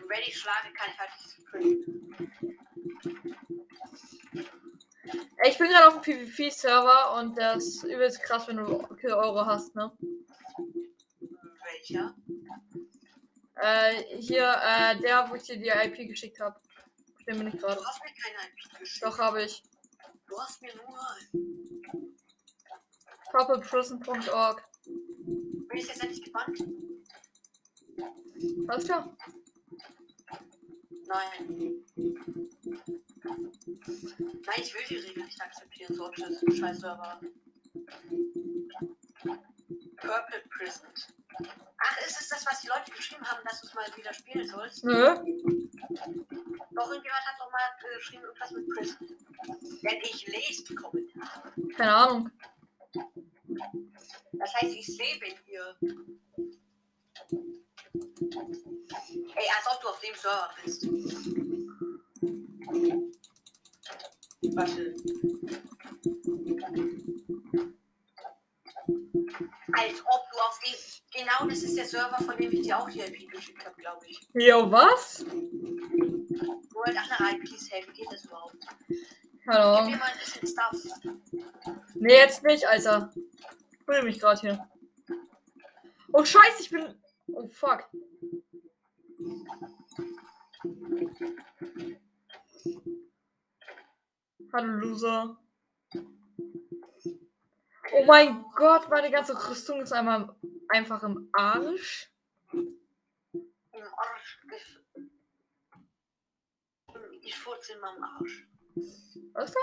[0.08, 2.14] Wenn ich schlage, kann ich halt nicht springen.
[5.36, 9.12] Ey, Ich bin gerade auf dem PvP-Server und das ist übelst krass, wenn du Kill
[9.12, 9.92] Euro hast, ne?
[11.74, 12.14] Welcher?
[13.56, 16.60] Äh, hier, äh, der, wo ich dir die IP geschickt habe.
[17.26, 17.76] Den bin ich gerade.
[17.76, 19.04] Du hast mir keine IP geschickt.
[19.04, 19.62] Doch, habe ich.
[20.26, 20.98] Du hast mir nur.
[23.30, 24.64] purpleprison.org.
[24.84, 26.58] Bin ich jetzt endlich gebannt?
[28.68, 29.16] Alles klar.
[31.06, 31.84] Nein.
[34.46, 37.20] Nein, ich will die Regeln nicht akzeptieren, so tschüss, scheiß Server.
[39.96, 40.86] Purple Prison.
[41.78, 44.46] Ach, ist es das, was die Leute geschrieben haben, dass du es mal wieder spielen
[44.46, 44.84] sollst?
[44.84, 45.14] Nö.
[46.74, 49.08] Doch, irgendjemand hat doch mal geschrieben, irgendwas mit Prison.
[49.82, 51.52] Denn ich lese die Kommentare.
[51.76, 52.30] Keine Ahnung.
[54.32, 55.76] Das heißt, ich sehe bin hier.
[59.36, 60.86] Ey, als ob du auf dem Server bist.
[64.54, 64.94] Warte.
[69.76, 70.74] Als ob du auf dem.
[71.12, 74.06] Genau, das ist der Server, von dem ich dir auch die IP geschickt habe, glaube
[74.06, 74.20] ich.
[74.34, 75.24] Jo, was?
[75.26, 78.56] Wo halt andere IPs wie geht das überhaupt?
[78.88, 79.88] Gib Hallo.
[79.88, 80.82] mir mal ein bisschen Stuff.
[81.94, 83.12] Nee, jetzt nicht, Alter.
[83.72, 84.68] Ich will mich gerade hier.
[86.12, 86.94] Oh, scheiße, ich bin.
[87.32, 87.88] Oh, fuck.
[94.52, 95.43] Hallo, Loser.
[97.92, 100.34] Oh mein Gott, meine ganze Rüstung ist einmal
[100.68, 102.10] einfach im Arsch.
[102.52, 102.74] Im
[103.96, 104.40] Arsch.
[107.22, 108.46] Ich furze in meinem Arsch.
[109.32, 109.60] Was ist da?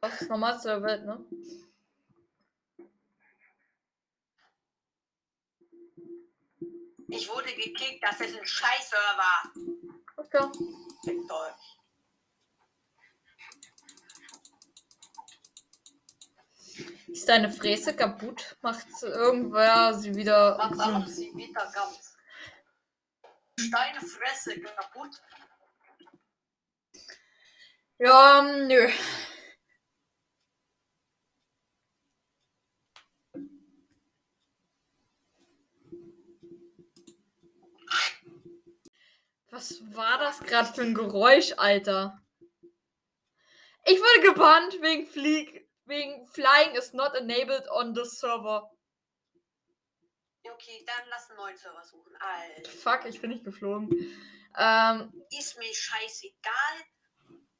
[0.00, 1.24] Das ist das Normalste der Welt, ne?
[7.10, 9.52] Ich wurde gekickt, das ist ein Scheiß-Server.
[10.16, 10.46] Okay.
[11.04, 11.77] Fickt euch.
[17.10, 18.56] Ist deine Fräse kaputt?
[18.60, 21.08] Macht irgendwer sie wieder Mach auch gesund?
[21.08, 22.16] sie wieder ganz.
[23.58, 25.20] Steine Fresse kaputt.
[27.98, 28.88] Ja, nö.
[39.50, 42.22] Was war das gerade für ein Geräusch, Alter?
[43.84, 48.70] Ich wurde gebannt wegen Flieg wegen Flying is not enabled on the server.
[50.44, 52.16] Okay, dann lass einen neuen Server suchen.
[52.16, 52.70] Alter.
[52.70, 53.90] Fuck, ich bin nicht geflogen.
[54.56, 56.84] Ähm, Ist mir scheißegal.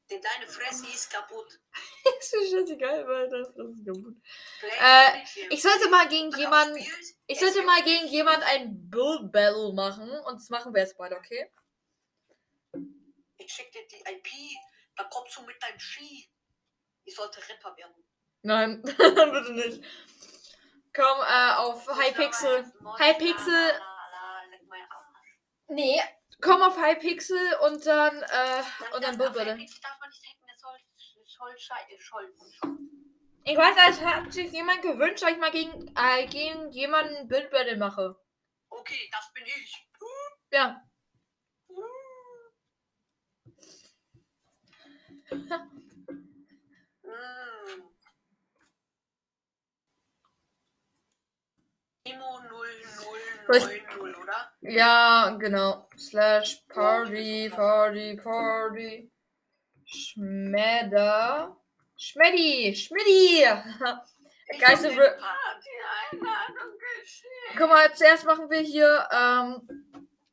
[0.09, 1.59] Denn deine Fresse ist kaputt.
[2.19, 3.43] ist mir scheißegal, Alter.
[3.43, 4.15] Das ist kaputt.
[4.79, 5.23] Äh.
[5.51, 6.83] Ich sollte mal gegen jemanden
[7.27, 10.97] Ich sollte mal gegen nicht- jemand ein Bull Battle machen und das machen wir jetzt
[10.97, 11.51] beide, okay?
[13.37, 14.27] Ich schick dir die IP.
[14.95, 16.27] Da kommst du mit deinem Ski.
[17.05, 18.03] Ich sollte Rapper werden.
[18.41, 19.83] Nein, bitte nicht.
[20.93, 22.71] Komm, äh, auf Hypixel.
[22.97, 23.81] Hypixel.
[25.67, 26.01] Nee,
[26.41, 29.67] komm auf Hypixel und dann, äh, und dann soll.
[33.45, 37.27] Ich weiß, es hat sich jemand gewünscht, dass ich mal gegen, äh, gegen jemanden ein
[37.27, 38.15] Bull Battle mache.
[38.69, 39.87] Okay, das bin ich.
[40.51, 40.81] Ja.
[47.09, 47.89] Mm.
[52.13, 52.39] Imo
[53.47, 53.81] 0090,
[54.21, 54.51] oder?
[54.61, 55.87] Ja, genau.
[55.97, 59.11] Slash Party, Party, Party.
[59.85, 61.55] Schmedder.
[61.97, 63.45] Schmeddi, Schmiddi.
[64.51, 67.57] Ich Geist hab im dir Re- Party-Einladung geschickt.
[67.57, 69.67] Guck mal, zuerst machen wir hier, ähm,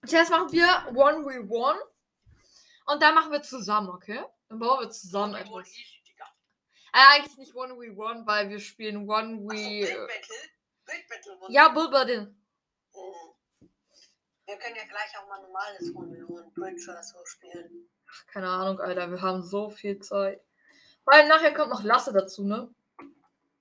[0.06, 1.76] zuerst machen wir 1v1
[2.86, 4.22] und dann machen wir zusammen, okay?
[4.48, 5.68] Dann bauen wir zusammen etwas.
[6.92, 9.48] Äh, eigentlich nicht 1v1, weil wir spielen Achso, 1v...
[9.48, 10.08] Bild
[10.87, 11.05] Battle?
[11.09, 11.40] Bild Battle.
[11.40, 11.53] was?
[11.53, 12.35] Ja, Bull Battle.
[12.94, 13.68] Mhm.
[14.46, 17.88] Wir können ja gleich auch mal normales Runde und Bridge oder so spielen.
[18.09, 20.40] Ach, keine Ahnung, Alter, wir haben so viel Zeit.
[21.05, 22.72] Weil nachher kommt noch Lasse dazu, ne?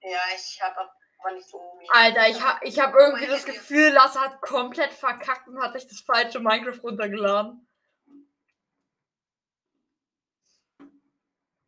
[0.02, 1.60] Ja, ich habe aber nicht so.
[1.90, 5.88] Alter, ich hab, ich hab irgendwie das Gefühl, Lasse hat komplett verkackt und hat sich
[5.88, 7.68] das falsche Minecraft runtergeladen.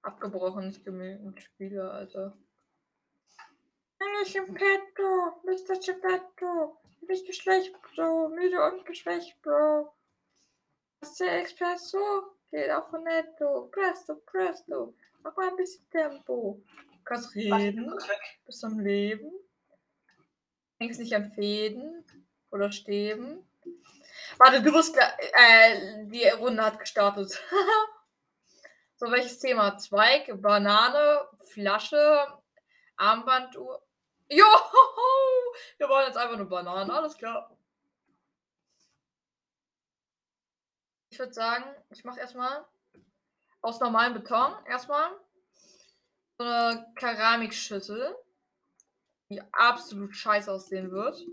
[0.03, 2.37] Abgebrochen, nicht genügend Spiele, Alter.
[4.23, 5.79] Ich im Petto, Mr.
[5.79, 9.93] Geppetto, nicht geschlecht, Bro, müde und geschwächt, Bro.
[11.01, 11.97] Ist der Expresso?
[12.51, 16.61] Geht auch von netto, presto, presto, mach mal ein bisschen Tempo.
[16.91, 17.93] Du kannst reden,
[18.45, 19.31] bist am Leben.
[20.79, 22.05] Hängst nicht an Fäden
[22.51, 23.47] oder Stäben.
[24.37, 27.41] Warte, du musst, äh, die Runde hat gestartet.
[28.95, 29.77] so, welches Thema?
[29.77, 32.27] Zweig, Banane, Flasche,
[32.97, 33.86] Armbanduhr.
[34.29, 34.45] Jo,
[35.77, 37.55] wir wollen jetzt einfach nur Bananen, alles klar.
[41.09, 42.65] Ich würde sagen, ich mache erstmal
[43.61, 45.09] aus normalem Beton erstmal
[46.37, 48.15] so eine Keramikschüssel,
[49.29, 51.25] die absolut scheiße aussehen wird.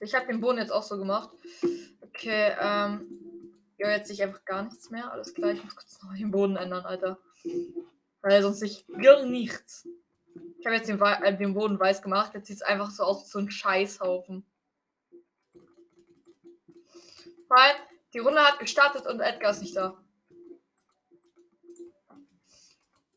[0.00, 1.30] Ich habe den Boden jetzt auch so gemacht.
[2.02, 3.29] Okay, ähm.
[3.80, 5.10] Ja, jetzt sehe ich einfach gar nichts mehr.
[5.10, 7.18] Alles klar, ich muss kurz noch den Boden ändern, Alter.
[8.20, 9.88] Weil sonst ich gar nichts.
[10.58, 12.34] Ich habe jetzt den, äh, den Boden weiß gemacht.
[12.34, 14.44] Jetzt sieht es einfach so aus wie so ein Scheißhaufen.
[17.48, 17.74] Weil
[18.12, 19.96] die Runde hat gestartet und Edgar ist nicht da.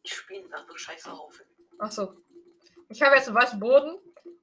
[0.02, 1.46] Ich spiele einen anderen Scheißhaufen.
[1.78, 2.14] Achso.
[2.88, 4.00] Ich habe jetzt einen weißen Boden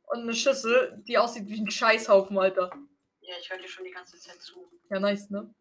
[0.08, 2.70] und eine Schüssel, die aussieht wie ein Scheißhaufen, Alter.
[3.22, 4.68] Ja, ich höre dir schon die ganze Zeit zu.
[4.90, 5.54] Ja, nice, ne?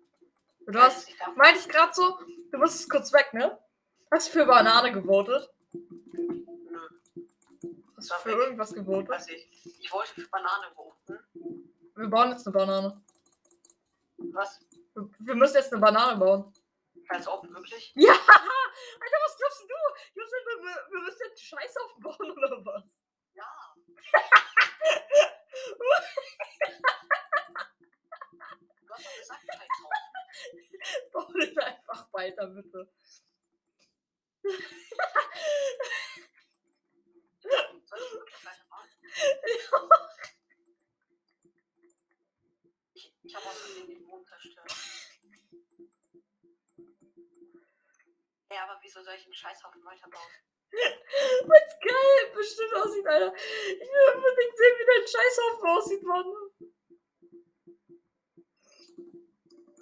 [0.72, 2.20] Du hast, Ich darf- meinte ich gerade so,
[2.52, 3.58] du musst kurz weg, ne?
[4.12, 5.50] Hast du für Banane gewotet?
[5.74, 6.90] Nö.
[7.98, 9.10] Hast du für irgendwas gewotet?
[9.10, 9.50] Weiß ich.
[9.80, 11.20] Ich wollte für Banane voten.
[11.96, 13.02] Wir bauen jetzt eine Banane.
[14.18, 14.60] Was?
[14.94, 16.54] Wir, wir müssen jetzt eine Banane bauen.
[17.10, 17.92] Als ob wirklich?
[17.96, 18.12] Ja!
[18.12, 19.68] Alter, was glaubst du?
[20.14, 22.84] Justin, wir, wir, wir müssen jetzt Scheiß aufbauen oder was?
[23.34, 23.46] Ja.
[28.90, 29.70] du hast doch gesagt.
[31.12, 32.92] Bau den einfach weiter, bitte.
[37.86, 38.90] Soll ich wirklich weitermachen?
[42.94, 44.72] Ich, ich habe auch schon den Mond zerstört.
[48.52, 50.32] Ja, aber wieso soll ich einen Scheißhaufen weiterbauen?
[50.72, 53.36] Was geil bestimmt aussieht, Alter.
[53.36, 56.26] Ich will unbedingt sehen, wie dein Scheißhaufen aussieht, Mann.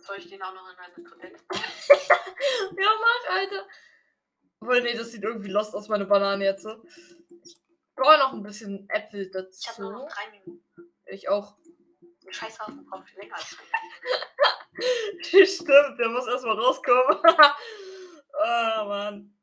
[0.08, 1.43] Soll ich den auch noch in eine Toilette?
[2.80, 3.67] Ja, mach, Alter.
[4.62, 6.63] Obwohl, nee, das sieht irgendwie lost aus, meine Banane jetzt.
[6.63, 6.82] so.
[7.43, 7.58] Ich
[7.96, 10.15] brauche noch ein bisschen Äpfel Ich habe nur noch dazu.
[10.15, 10.63] drei Minuten.
[11.08, 11.58] Ich auch.
[12.26, 13.58] Ein Scheißhaufen braucht viel länger als.
[15.56, 17.22] Stimmt, der muss erstmal rauskommen.
[17.24, 19.37] oh, Mann.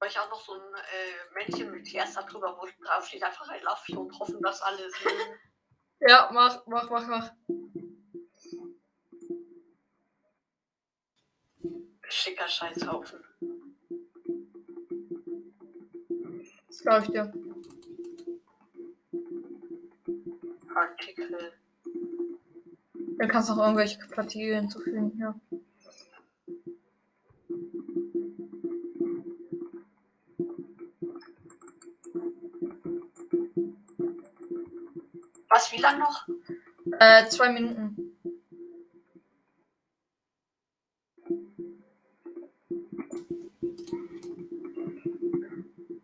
[0.00, 3.22] Weil ich auch noch so ein äh, Männchen mit Herz da drüber, wo drauf steht
[3.22, 4.92] einfach I love you und hoffen, dass alles.
[6.02, 7.30] Ja, mach, mach, mach, mach.
[12.08, 13.22] Schicker Scheißhaufen.
[16.68, 17.32] Das glaube ich dir.
[20.74, 21.52] Artikel.
[23.18, 25.34] Dann kannst du noch irgendwelche Partikel hinzufügen, ja.
[35.72, 36.26] Wie lang noch?
[36.98, 38.16] Äh, zwei Minuten.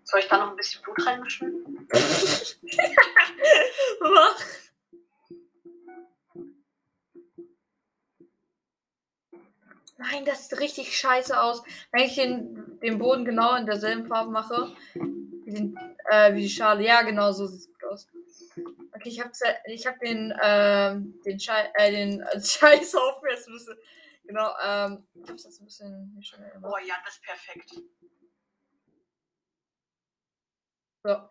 [0.05, 1.89] Soll ich da noch ein bisschen Blut reinmischen?
[4.01, 4.41] Mach.
[9.99, 11.63] Nein, das sieht richtig scheiße aus.
[11.91, 15.79] Wenn ich den, den Boden genau in derselben Farbe mache, wie, den,
[16.11, 16.85] äh, wie die Schale.
[16.85, 18.09] Ja, genau so sieht es gut aus.
[18.95, 19.31] Okay, ich habe
[19.67, 23.77] ich hab den, ähm, den, Schei äh, den Scheißhaufen jetzt ein bisschen.
[24.25, 26.21] Genau, ähm, ich hab's jetzt ein bisschen
[26.53, 26.75] gemacht.
[26.75, 27.71] Oh ja, das ist perfekt.
[31.05, 31.31] So.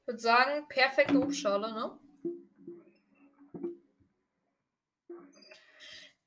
[0.00, 1.98] Ich würde sagen, perfekte Obstschale, ne?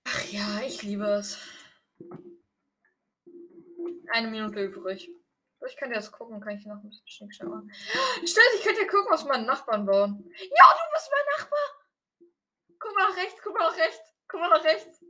[0.03, 1.37] Ach ja, ich liebe es.
[4.11, 5.09] Eine Minute übrig.
[5.67, 7.71] Ich könnte jetzt gucken, kann ich noch ein bisschen Schnickschnack machen.
[7.73, 10.23] Stimmt, ich könnte ja gucken, was meine Nachbarn bauen.
[10.37, 11.59] Ja, du bist mein Nachbar!
[12.79, 15.03] Guck mal nach rechts, guck mal nach rechts, guck mal nach rechts.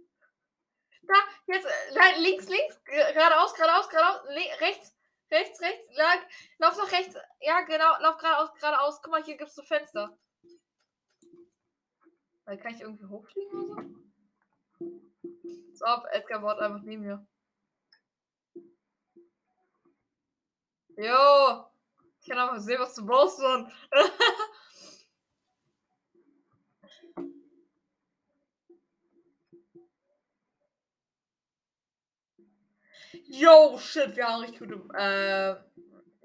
[1.03, 1.13] Da,
[1.47, 4.27] jetzt, äh, links, links, ge- geradeaus, geradeaus, geradeaus,
[4.59, 4.95] rechts,
[5.31, 6.19] rechts, rechts, lang,
[6.57, 7.15] lauf nach rechts.
[7.41, 9.01] Ja, genau, lauf geradeaus, geradeaus.
[9.01, 10.17] Guck mal, hier gibt's so Fenster.
[12.45, 14.99] Kann ich irgendwie hochfliegen oder so?
[15.73, 17.25] So, Edgar baut einfach neben mir.
[20.99, 21.65] Jo!
[22.21, 23.71] Ich kann einfach sehen, was du baust, Mann.
[33.27, 35.55] Yo, shit, wir haben richtig gute, äh,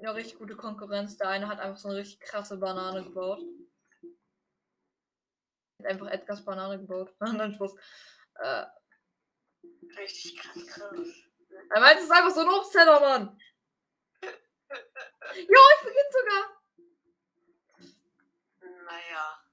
[0.00, 1.16] eine richtig gute Konkurrenz.
[1.18, 3.40] Der eine hat einfach so eine richtig krasse Banane gebaut.
[5.78, 7.14] Hat einfach Edgars Banane gebaut.
[7.20, 7.76] Nein, Spaß.
[8.40, 8.64] Äh,
[9.98, 10.98] Richtig krass, krass.
[11.70, 13.38] er meint, es ist einfach so ein Obstteller, Mann.
[15.34, 16.62] Jo, ich beginne sogar.
[18.84, 19.44] Naja.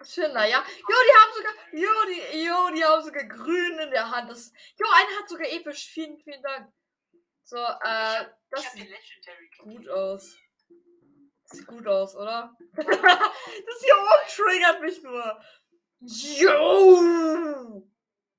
[0.00, 0.64] Ein naja.
[0.88, 4.30] Jo, die haben sogar, jo, die, jo, die haben sogar grün in der Hand.
[4.30, 5.88] Das, jo, einer hat sogar episch.
[5.88, 6.72] Vielen, vielen Dank.
[7.42, 8.88] So, äh, das sieht
[9.58, 10.38] gut aus.
[11.42, 12.56] Das sieht gut aus, oder?
[12.76, 15.42] das hier oben triggert mich nur.
[16.00, 17.88] Jo!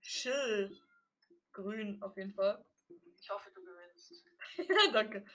[0.02, 0.80] Chill.
[1.52, 2.64] Grün auf jeden Fall.
[3.20, 4.24] Ich hoffe, du gewinnst.
[4.94, 5.26] Danke.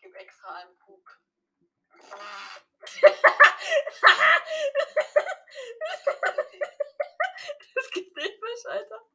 [0.00, 1.20] Ich gebe extra einen Puk.
[7.74, 9.06] Das geht episch, Alter.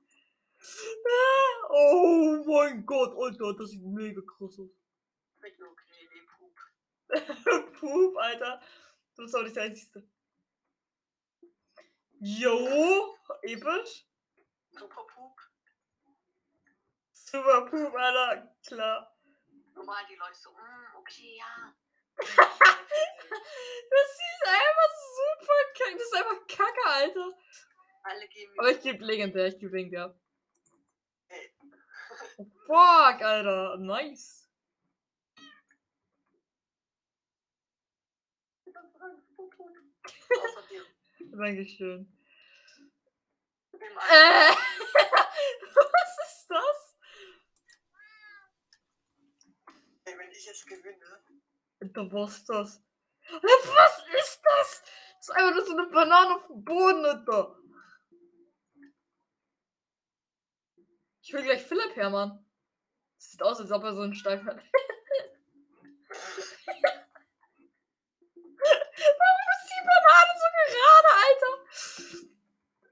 [1.07, 4.69] Ah, Oh mein Gott, Alter, das sieht mega krass aus.
[5.39, 5.75] Mit nur
[6.37, 6.71] Puk.
[7.79, 8.61] Pup, Alter.
[9.15, 10.07] Du bist auch nicht der Einzige.
[12.19, 14.07] Jo, episch.
[14.69, 15.51] Super Puk.
[17.11, 18.55] Super Poop, Alter.
[18.67, 19.14] Klar.
[19.75, 21.73] Normal die Leute so, mm, okay, ja.
[23.89, 25.97] Das ist einfach super kacke.
[25.97, 27.33] Das ist einfach kacke, Alter.
[28.03, 30.15] Alle geben Aber ich gebe legendär, ich gebe legendär.
[32.37, 33.77] Oh, fuck, Alter.
[33.77, 34.49] Nice.
[41.37, 42.11] Dankeschön.
[43.73, 44.51] Äh.
[45.75, 46.97] Was ist das?
[50.05, 50.97] Ey, wenn ich jetzt gewinne,
[52.11, 52.81] was ist das?
[53.31, 54.83] Was ist das?
[55.17, 57.57] Das ist einfach nur so eine Banane auf dem Boden, Alter.
[61.21, 62.45] Ich will gleich Philipp Hermann.
[63.17, 64.57] Sieht aus, als ob er so einen Stein hat.
[64.57, 64.63] Warum
[69.51, 71.53] ist die Banane so gerade, Alter?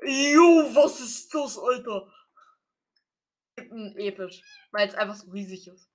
[0.06, 2.12] Jo, was ist das, Alter?
[3.56, 4.41] Episch.
[4.72, 5.93] Weil es einfach so riesig ist.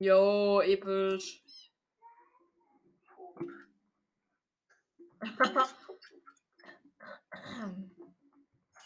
[0.00, 1.42] Jo, episch.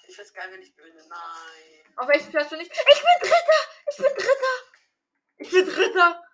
[0.09, 1.07] ich find's geil, wenn ich gewinne.
[1.07, 1.97] Nein.
[1.97, 2.71] Auf welchem Platz bin ich?
[2.71, 3.63] Ich bin Dritter!
[3.91, 4.73] Ich bin Dritter!
[5.37, 6.25] Ich bin Dritter!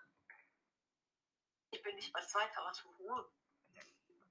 [1.72, 3.28] Ich bin nicht bei Zweiter, was für Ruhe.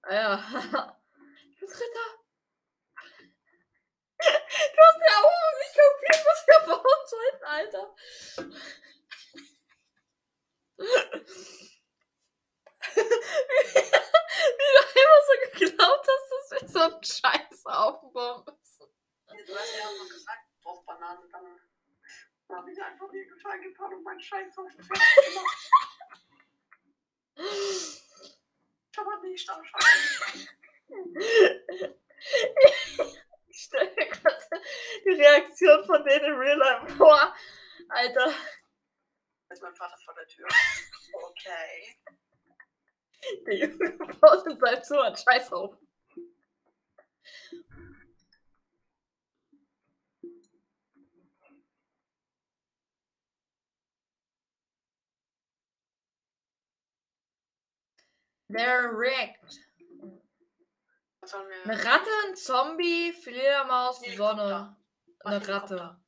[0.04, 0.98] Ah ja.
[1.52, 2.24] Ich bin Dritter!
[4.20, 7.96] Du hast ja auch nicht kapiert, was wir bauen sollten, Alter.
[10.78, 10.86] Wie
[14.64, 18.88] du immer so geglaubt hast, dass wir so einen Scheiß aufbauen müssen.
[19.46, 21.60] Du hast ja auch gesagt, du brauchst Bananen, dann
[22.58, 25.58] habe ich einfach nie gefallen getan und meinen Scheiß auf den Tisch gemacht.
[28.92, 29.64] Ich habe nicht am.
[33.48, 34.62] Ich stelle mir gerade
[35.06, 37.36] die Reaktion von denen in Real Life vor.
[37.90, 38.34] Alter,
[39.50, 40.48] Ist mein Vater vor der Tür.
[41.14, 41.96] Okay.
[43.46, 45.78] der Junge baut in seinem Zimmer einen Scheiß auf.
[61.24, 61.64] Sollen wir.
[61.64, 64.00] Eine Ratte, ein Zombie, Fledermaus.
[64.16, 64.78] Sonne.
[65.26, 65.48] Eine?
[65.48, 66.00] Ratte.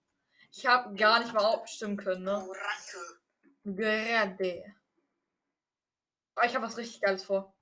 [0.51, 2.41] Ich habe gar nicht mal abstimmen können, ne?
[2.41, 3.19] Oh, Ratte.
[3.63, 4.63] Gerade.
[6.35, 7.53] Aber ich habe was richtig Geiles vor.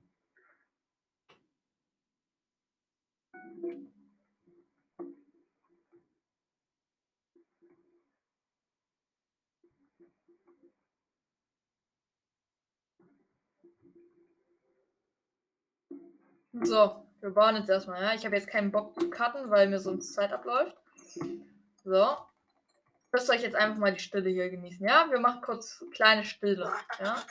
[16.63, 18.13] So, wir bauen jetzt erstmal, ja.
[18.13, 20.75] Ich habe jetzt keinen Bock zu cutten, weil mir sonst Zeit abläuft.
[21.83, 22.17] So.
[23.13, 25.07] Lasst euch jetzt einfach mal die Stille hier genießen, ja?
[25.09, 27.23] Wir machen kurz kleine Stille, ja?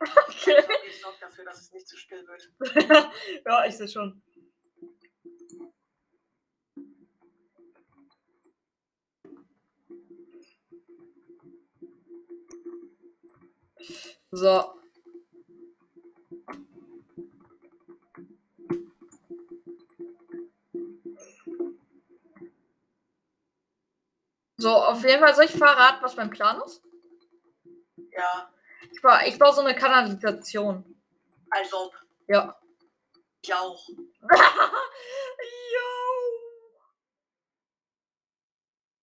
[0.00, 0.62] Okay.
[0.86, 2.50] Ich sorge dafür, dass es nicht zu still wird.
[3.46, 4.22] ja, ich sehe schon.
[14.30, 14.83] So.
[24.64, 26.82] So, auf jeden Fall soll ich verraten, was mein Plan ist?
[28.12, 28.50] Ja,
[28.90, 31.02] Ich baue, ich baue so eine Kanalisation.
[31.50, 31.94] als ob.
[32.28, 32.58] Ja.
[33.42, 33.86] Ich auch.
[33.90, 33.98] Yo!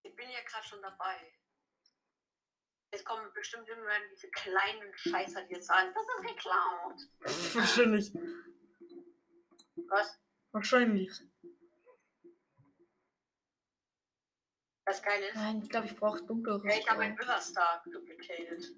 [0.02, 1.32] Ich bin ja gerade schon dabei.
[2.92, 7.00] Jetzt kommen bestimmt irgendwann diese kleinen Scheißer, die jetzt sagen, das ist geklaut.
[7.56, 8.12] Wahrscheinlich.
[9.90, 10.18] Was?
[10.54, 11.22] Wahrscheinlich.
[14.92, 16.68] Das Geile ist, Nein, ich glaube, ich brauche dunkelere.
[16.68, 17.30] ja, ich habe ein Stellen.
[17.30, 18.76] River Star duplicated.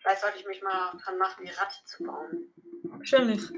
[0.00, 2.52] Vielleicht sollte ich mich mal dran machen, die Ratte zu bauen.
[2.82, 3.50] Wahrscheinlich.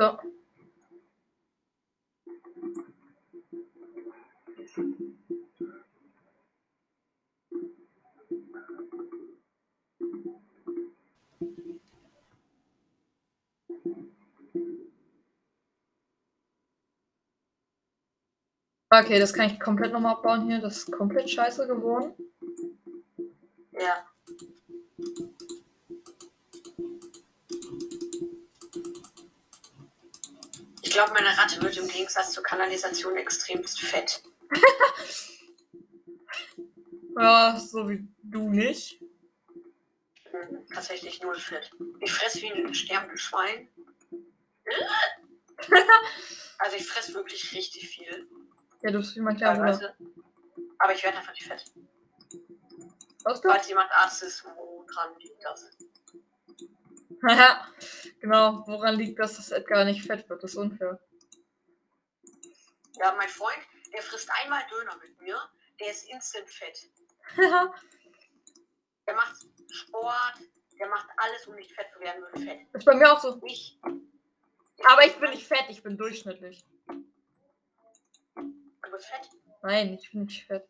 [0.00, 0.18] So.
[18.92, 20.60] Okay, das kann ich komplett nochmal abbauen hier.
[20.60, 22.14] Das ist komplett scheiße geworden.
[23.72, 24.09] Ja.
[30.90, 34.22] Glaube, meine Ratte wird im Gegensatz zur Kanalisation extremst fett.
[37.18, 39.02] Ja, so wie du nicht.
[40.30, 41.70] Hm, Tatsächlich null fett.
[42.00, 43.68] Ich fresse wie ein sterbendes Schwein.
[46.62, 48.28] Also ich fresse wirklich richtig viel.
[48.82, 49.94] Ja, du bist wie mein kleiner.
[50.78, 51.64] Aber ich werde einfach nicht fett.
[53.24, 53.48] Du?
[53.48, 55.70] Falls jemand Arzt ist, woran liegt das?
[57.28, 57.66] Ja,
[58.20, 58.64] genau.
[58.66, 60.42] Woran liegt das, dass Edgar nicht fett wird?
[60.42, 60.98] Das ist unfair.
[62.98, 63.58] Ja, mein Freund,
[63.92, 65.38] der frisst einmal Döner mit mir,
[65.80, 66.78] der ist instant fett.
[69.06, 69.34] Der macht
[69.72, 70.34] Sport,
[70.78, 72.60] der macht alles, um nicht fett zu werden, wird fett.
[72.72, 73.40] ist bei mir auch so.
[73.44, 73.76] Ich.
[73.82, 76.64] Aber ich bin nicht fett, ich bin durchschnittlich.
[78.36, 79.28] Du bist fett.
[79.62, 80.64] Nein, ich bin nicht fett.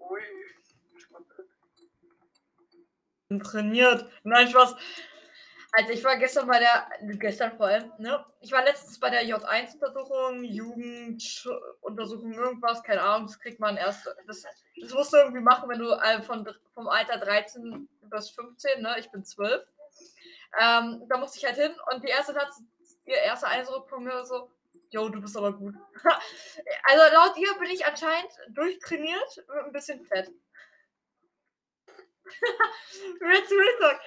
[0.00, 0.20] Ui.
[0.96, 1.06] Ich
[3.28, 4.10] bin trainiert.
[4.24, 4.74] Nein, Spaß.
[5.72, 8.24] Also ich war gestern bei der, gestern vor allem, ne?
[8.40, 14.42] Ich war letztens bei der J1-Untersuchung, Jugenduntersuchung, irgendwas, keine Ahnung, das kriegt man erst, das,
[14.80, 18.96] das musst du irgendwie machen, wenn du äh, von, vom Alter 13 bis 15, ne?
[18.98, 19.62] Ich bin 12.
[20.60, 22.50] Ähm, da musste ich halt hin und die erste hat,
[23.04, 24.50] ihr erster Eindruck von mir war so,
[24.90, 25.76] yo, du bist aber gut.
[26.82, 30.32] also laut ihr bin ich anscheinend durchtrainiert mit ein bisschen Fett.
[33.20, 33.42] Real
[33.80, 34.00] Talk.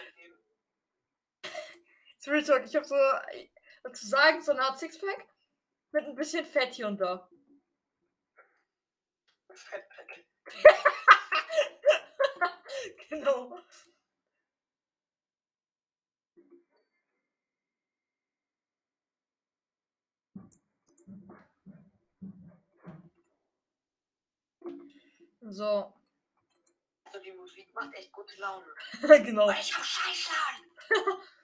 [2.27, 2.63] Real Talk.
[2.65, 3.49] Ich habe so, äh,
[3.83, 5.25] sozusagen so eine Art Sixpack
[5.91, 7.29] mit ein bisschen Fett hier und da.
[9.53, 10.25] Fettpack.
[13.09, 13.59] genau.
[25.45, 25.93] So,
[27.03, 28.65] Also die Musik macht echt gute Laune.
[29.23, 29.49] genau.
[29.51, 30.31] Ich hab Scheiße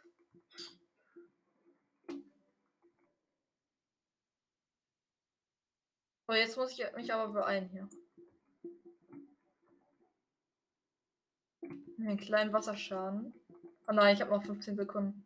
[6.29, 7.89] So, jetzt muss ich mich aber beeilen hier.
[11.97, 13.33] Einen kleinen Wasserschaden.
[13.87, 15.25] Oh nein, ich habe noch 15 Sekunden.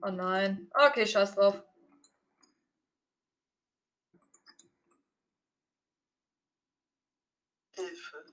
[0.00, 0.70] Oh nein.
[0.72, 1.62] Okay, scheiß drauf.
[7.72, 8.24] Hilfe.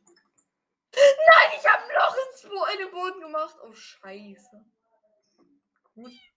[0.95, 3.57] Nein, ich habe ein Loch ins Bo in den Boden gemacht.
[3.65, 4.63] Oh, scheiße.
[5.93, 6.30] Gut.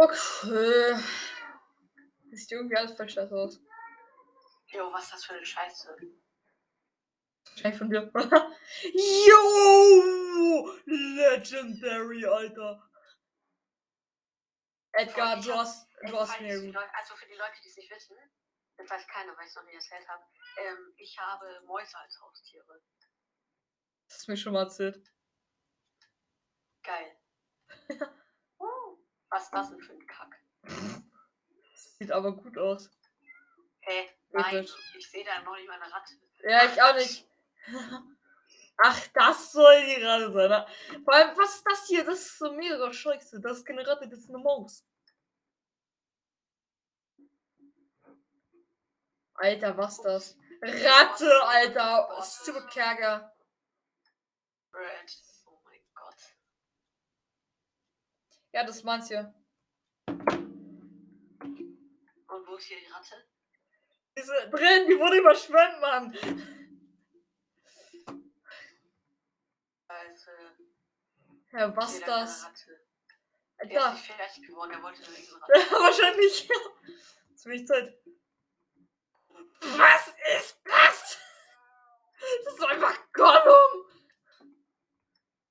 [0.00, 0.96] Okay.
[2.30, 3.60] Das sieht irgendwie alles scheiße aus.
[4.68, 5.94] Jo, was ist das für eine Scheiße?
[7.44, 8.10] Wahrscheinlich von dir.
[8.94, 10.72] Yo!
[10.86, 12.90] Legendary, Alter.
[14.92, 15.36] Edgar,
[16.40, 18.16] mir die Leute, also für die Leute, die es nicht wissen,
[18.78, 20.24] das weiß keiner, weil ich es noch nie erzählt habe.
[20.56, 22.80] Ähm, ich habe Mäuse als Haustiere.
[24.08, 25.12] Das hast du mir schon mal erzählt.
[26.82, 27.20] Geil.
[29.30, 30.36] Was ist das denn für ein Kack?
[30.62, 32.90] Das sieht aber gut aus.
[33.80, 34.08] Hä?
[34.32, 34.94] Nein, Episch.
[34.96, 36.14] ich sehe da noch nicht mal eine Ratte.
[36.42, 37.26] Ja, ich auch nicht.
[38.82, 40.48] Ach, das soll die Ratte sein.
[40.48, 40.66] ne?
[41.04, 42.04] Vor allem, was ist das hier?
[42.04, 43.40] Das ist so mehrere Scheiße.
[43.40, 44.84] Das ist keine Ratte, das ist eine Maus.
[49.34, 50.36] Alter, was ist das?
[50.62, 52.22] Ratte, Alter.
[52.22, 53.34] Super Kerger.
[54.72, 55.22] Red.
[55.46, 56.16] Oh mein Gott.
[58.52, 59.32] Ja, das meinst du.
[60.06, 60.36] Und
[62.46, 63.14] wo ist hier die Ratte?
[64.16, 66.16] Diese drin, die wurde überschwemmt, Mann.
[69.88, 70.30] Also,
[71.52, 72.42] Ja, was ich ist das?
[72.42, 72.80] keine Ratte.
[73.62, 75.52] Der ist nicht fertig geworden, er wollte nur diesen Ratte.
[75.70, 76.48] Wahrscheinlich.
[77.36, 77.94] Zu wenig Zeit.
[79.60, 81.18] Was ist das?
[82.44, 83.86] Das ist einfach Gollum.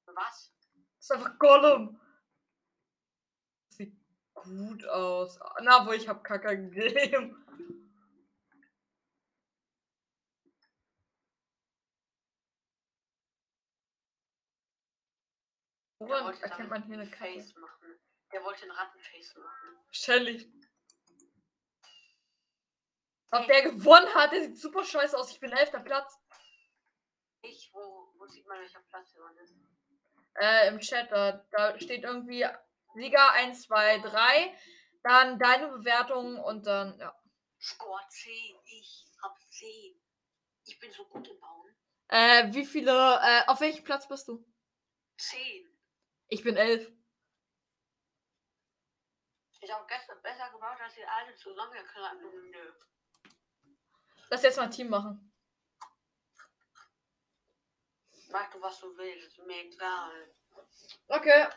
[0.08, 0.52] Was?
[0.98, 1.99] Das ist einfach Gollum.
[4.50, 5.38] Gut aus.
[5.62, 7.46] Na, wo ich hab Kacke gegeben.
[16.00, 17.34] Der Woran wollte erkennt man hier eine Kacke?
[17.34, 18.00] Face machen.
[18.32, 19.78] Der wollte ein Rattenface machen.
[19.86, 20.52] Wahrscheinlich.
[23.32, 25.32] Ob der gewonnen hat, der sieht super scheiße aus.
[25.32, 26.18] Ich bin elfter Platz.
[27.44, 29.56] Ich, wo, wo sieht man, welcher Platz man ist?
[30.36, 32.48] Äh, im Chat, da, da steht irgendwie
[32.94, 34.58] Sieger 1, 2, 3.
[35.04, 37.16] Dann deine Bewertung und dann, ja.
[37.60, 38.34] Score 10.
[38.66, 40.02] Ich hab 10.
[40.66, 41.76] Ich bin so gut im Bauen.
[42.08, 44.46] Äh, wie viele, äh, auf welchem Platz bist du?
[45.18, 45.70] 10.
[46.28, 46.92] Ich bin elf.
[49.62, 52.22] Ich habe gestern besser gebaut, als ihr alle zusammengekramt.
[52.22, 52.74] Nö.
[54.30, 55.30] Lass jetzt mal ein Team machen.
[58.32, 59.38] Mach du, was du willst.
[59.40, 60.36] Mir egal.
[61.08, 61.48] Okay.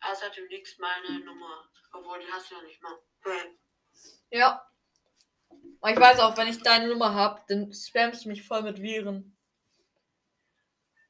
[0.00, 1.70] Außer du liegst meine Nummer.
[1.92, 2.98] Obwohl, die hast du ja nicht mal.
[3.22, 3.58] Hm.
[4.30, 4.66] Ja.
[5.80, 8.80] Aber ich weiß auch, wenn ich deine Nummer hab, dann spammst du mich voll mit
[8.80, 9.36] Viren.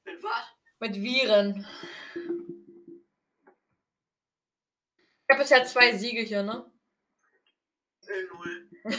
[0.04, 0.46] Mit was?
[0.80, 1.66] Mit Viren.
[5.28, 6.70] Ich habe bisher zwei Siege hier, ne?
[8.08, 8.70] Äh, null.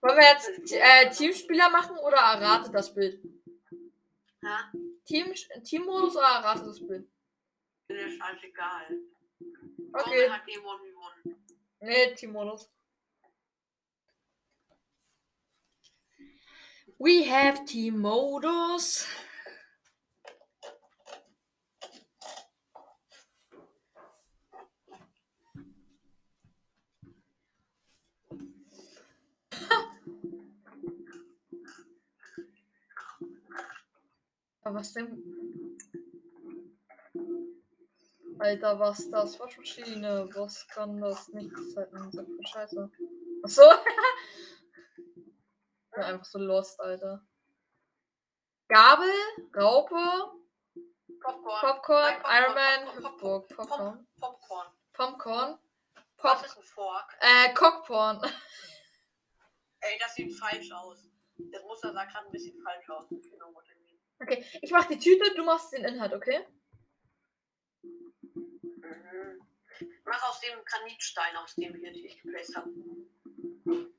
[0.00, 3.22] Wollen wir jetzt äh, Teamspieler machen oder errate das Bild?
[4.42, 4.72] Ja?
[5.04, 5.32] Team,
[5.64, 7.08] Teammodus oder errate das Bild?
[7.88, 8.98] Mir ist scheißegal.
[9.40, 10.24] Okay.
[10.26, 11.44] Komm, hat gewonnen, gewonnen.
[11.80, 12.70] Nee, Teammodus.
[16.98, 19.06] We have Teammodus.
[34.62, 35.78] Aber was denn?
[38.40, 39.38] Alter, was das?
[39.40, 40.28] Waschmaschine.
[40.34, 41.88] Was kann das nicht sein?
[42.12, 42.90] Viel Scheiße.
[43.42, 43.62] Achso.
[44.96, 47.26] ich bin einfach so lost, Alter.
[48.68, 49.10] Gabel,
[49.56, 50.32] Raupe,
[51.22, 51.60] Popcorn.
[51.60, 54.66] Popcorn, Nein, Iron Man, Popcorn, Hüpfburg, Pop- Popcorn, Popcorn.
[54.92, 55.58] Popcorn,
[56.18, 57.16] Was Pop, ist ein Fork?
[57.20, 58.20] äh, Cockporn.
[59.80, 61.08] Ey, das sieht falsch aus.
[61.36, 63.06] Das Muster sah gerade ein bisschen falsch aus.
[64.20, 66.44] Okay, ich mach die Tüte, du machst den Inhalt, okay?
[70.18, 72.70] Mach aus dem Granitstein, aus dem hier, die ich geplaced habe.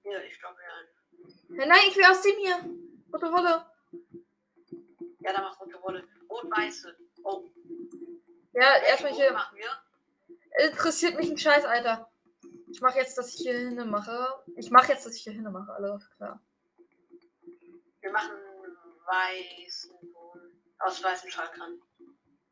[0.04, 1.66] Hier, ich glaube ja.
[1.66, 2.56] Nein, ich will aus dem hier.
[3.14, 3.66] Rote Wolle.
[5.20, 6.08] Ja, dann mach rote Wolle.
[6.30, 6.98] Rot-weiße.
[7.24, 7.50] Oh.
[8.54, 9.32] Ja, erstmal hier.
[9.32, 10.68] machen wir?
[10.68, 12.12] Interessiert mich ein Scheiß, Alter.
[12.70, 14.44] Ich mach jetzt, dass ich hier hinne mache.
[14.58, 16.42] Ich mach jetzt, dass ich hier hinne mache, alles klar.
[18.02, 18.36] Wir machen
[19.06, 20.62] weißen Boden.
[20.80, 21.82] Aus weißen Schalkern.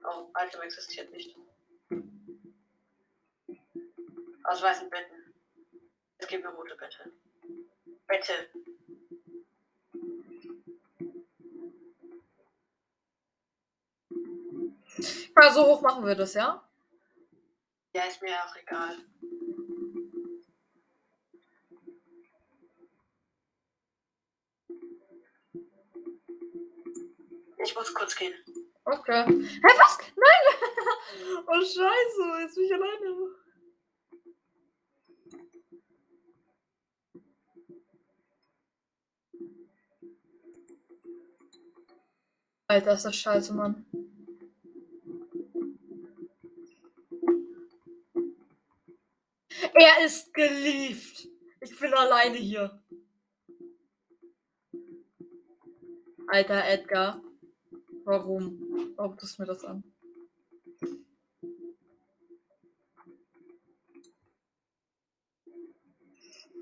[0.03, 1.35] Oh, Item existiert nicht.
[4.47, 5.33] Aus weißen Betten.
[6.19, 7.11] Es gibt eine rote Bette.
[8.07, 8.49] Bette.
[15.37, 16.65] Ja, so hoch machen wir das, ja?
[17.93, 18.97] Ja, ist mir auch egal.
[27.65, 28.33] Ich muss kurz gehen.
[28.85, 29.25] Okay.
[29.25, 29.97] Hä, was?
[30.15, 31.43] Nein!
[31.47, 33.46] oh, scheiße, jetzt bin ich alleine.
[42.69, 43.85] Alter, ist das scheiße, Mann.
[49.73, 51.29] Er ist geliebt.
[51.61, 52.83] Ich bin alleine hier.
[56.27, 57.21] Alter Edgar.
[58.03, 58.93] Warum?
[58.97, 59.83] Warum tust du mir das an?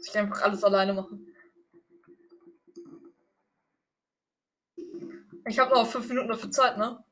[0.02, 1.25] Ich einfach alles alleine machen.
[5.48, 7.04] Ich habe noch fünf Minuten dafür Zeit, ne?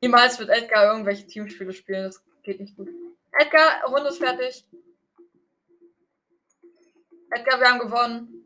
[0.00, 2.88] Niemals wird Edgar irgendwelche Teamspiele spielen, das geht nicht gut.
[3.32, 4.64] Edgar, Runde ist fertig.
[7.30, 8.44] Edgar, wir haben gewonnen.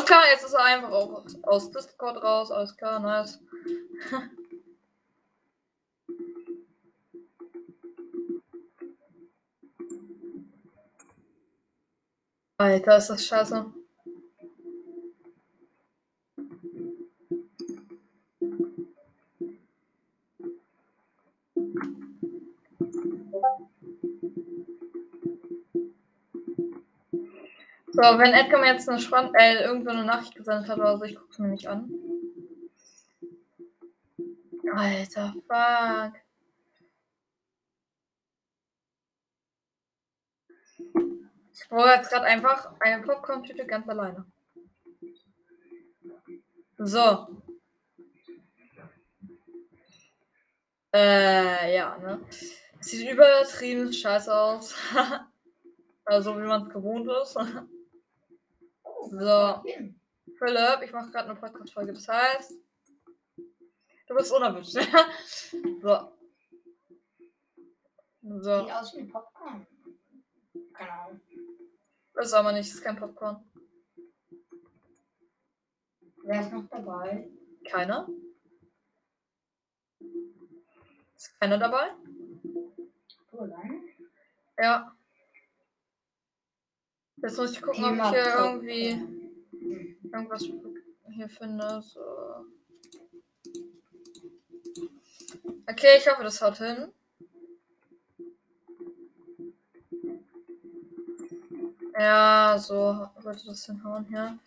[0.00, 2.50] Alles klar, jetzt ist er einfach auch aus Discord raus.
[2.50, 3.38] Alles klar, nice.
[12.56, 13.74] Alter, ist das scheiße.
[28.02, 31.04] So, wenn Edgar mir jetzt eine Spann äh, irgendwo eine Nachricht gesendet hat oder so,
[31.04, 31.92] ich guck's mir nicht an.
[34.74, 36.14] Alter, fuck.
[41.52, 44.24] Ich brauche jetzt gerade einfach eine Popcorn-Tüte ganz alleine.
[46.78, 47.42] So.
[50.94, 52.24] Äh, ja, ne?
[52.80, 54.74] Sieht übertrieben scheiße aus.
[56.06, 57.36] also, wie man es gewohnt ist.
[59.10, 59.62] So.
[60.38, 61.92] Philipp, ich mache gerade eine Podcast-Folge.
[61.92, 62.54] Das heißt,
[64.06, 64.72] du bist unerwünscht.
[65.82, 66.12] so.
[68.22, 68.60] So.
[68.60, 69.66] Sieht aus wie ein Popcorn.
[70.74, 71.20] Ahnung.
[72.14, 73.44] Das ist aber nicht, das ist kein Popcorn.
[76.22, 77.28] Wer ist noch dabei?
[77.68, 78.08] Keiner?
[81.16, 81.94] Ist keiner dabei?
[83.32, 83.88] Du allein?
[84.58, 84.96] Ja.
[87.22, 89.30] Jetzt muss ich gucken, ob ich Thema hier irgendwie
[90.12, 90.48] irgendwas
[91.10, 91.82] hier finde.
[91.82, 92.00] So.
[95.68, 96.92] Okay, ich hoffe, das haut hin.
[101.98, 104.38] Ja, so sollte das hinhauen hier.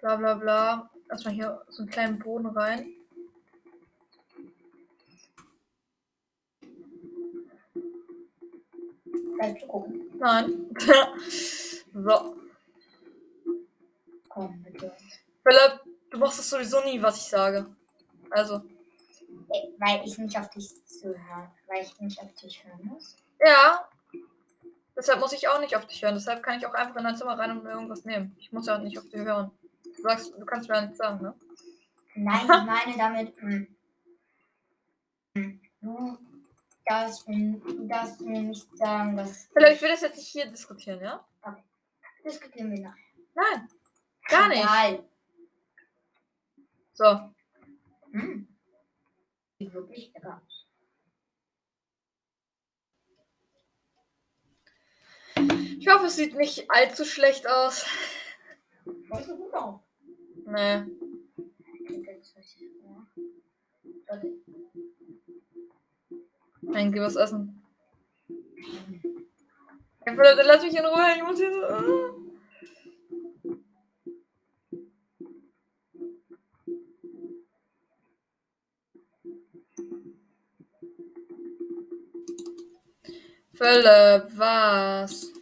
[0.00, 0.90] Bla bla bla.
[1.08, 2.92] Erstmal hier so einen kleinen Boden rein.
[9.36, 10.02] Bleib zu gucken.
[10.18, 10.70] Nein.
[11.94, 12.36] so.
[14.28, 14.92] Komm, bitte.
[15.42, 15.80] Philipp,
[16.10, 17.66] du machst es sowieso nie, was ich sage.
[18.30, 18.62] Also.
[19.78, 21.50] Weil ich nicht auf dich zuhören.
[21.68, 23.16] Weil ich nicht auf dich hören muss.
[23.44, 23.88] Ja.
[24.96, 26.14] Deshalb muss ich auch nicht auf dich hören.
[26.14, 28.34] Deshalb kann ich auch einfach in dein Zimmer rein und mir irgendwas nehmen.
[28.38, 29.50] Ich muss ja nicht auf dich hören.
[29.84, 31.34] Du sagst, du kannst mir ja nichts sagen, ne?
[32.16, 33.76] Nein, ich meine damit, hm,
[35.34, 36.18] hm, du
[36.86, 37.26] darfst,
[37.88, 39.48] darfst mir nicht sagen, dass.
[39.52, 41.24] Philipp, ich will das jetzt nicht hier diskutieren, ja?
[42.24, 43.04] Diskutieren wir nachher.
[43.34, 43.68] Nein.
[44.28, 44.62] Gar nicht.
[44.62, 45.04] Egal.
[46.94, 47.30] So.
[48.12, 48.48] Hm.
[49.58, 50.66] Sieht wirklich lecker aus.
[55.78, 57.84] Ich hoffe, es sieht nicht allzu schlecht aus.
[58.84, 59.80] Sieht so gut aus.
[60.46, 60.84] Nee.
[66.62, 67.62] Nein, geh was essen.
[70.06, 71.14] Dann lass mich in Ruhe.
[71.16, 71.64] Ich muss hier so.
[71.64, 72.14] ah.
[83.54, 85.33] Philipp, was?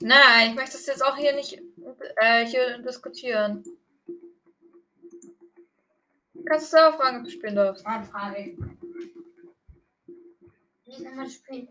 [0.00, 1.60] Nein, ich möchte das jetzt auch hier nicht
[2.16, 3.64] äh, hier diskutieren.
[6.34, 7.86] Du kannst es selber fragen, ob du spielen darfst.
[7.86, 8.56] Eine Frage.
[10.84, 11.68] Wie ist nochmal das Spiel?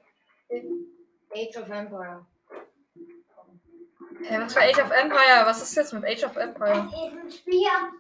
[1.32, 2.26] Age of Empire.
[4.24, 5.46] Hey, was für Age of Empire?
[5.46, 6.90] Was ist jetzt mit Age of Empire?
[6.92, 8.00] Das ist ein Spiel am.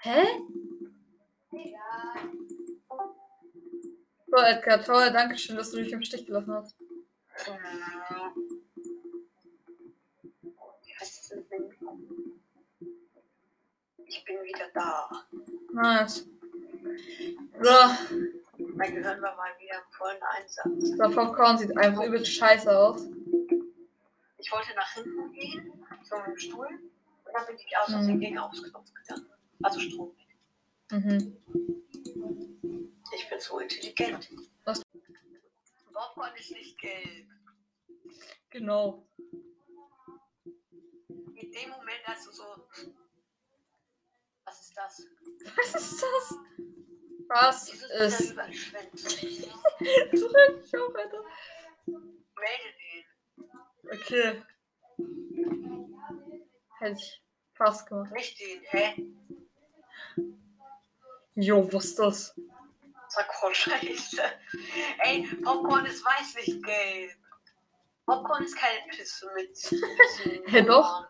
[0.00, 0.24] Hä?
[1.52, 2.38] Egal.
[4.26, 6.76] So, Edgar, toll, danke schön, dass du mich im Stich gelassen hast.
[14.06, 15.08] Ich bin wieder da.
[15.72, 16.26] Nice.
[17.60, 20.96] So, Mein Gehirn war mal wieder im vollen Einsatz.
[20.96, 23.02] der Popcorn sieht einfach übelst scheiße aus.
[24.38, 25.72] Ich wollte nach hinten gehen,
[26.04, 28.20] so mit dem Stuhl, und dann bin ich aus Versehen Mhm.
[28.20, 29.26] gegen Ausknopf gegangen.
[29.62, 30.36] Also Strom weg.
[30.92, 31.36] Mhm.
[33.14, 34.28] Ich bin so intelligent.
[35.98, 37.26] Popcorn ist nicht gelb.
[38.50, 39.04] Genau.
[41.34, 42.44] In dem Moment, als du so.
[44.44, 45.08] Was ist das?
[45.56, 46.34] Was ist das?
[47.26, 48.28] Was Dieses ist.
[50.20, 51.24] Zurück, ich auch, Alter.
[51.86, 53.04] Melde den.
[53.90, 54.42] Okay.
[56.78, 57.22] Hätte ich
[57.54, 58.12] fast gemacht.
[58.12, 58.94] Nicht den, hä?
[61.34, 62.40] Jo, was ist das?
[63.42, 64.22] Oh, Scheiße.
[64.98, 67.12] Ey, Popcorn ist weiß, nicht gelb.
[68.06, 69.56] Popcorn ist keine Pisse mit.
[70.46, 71.06] Hä, doch.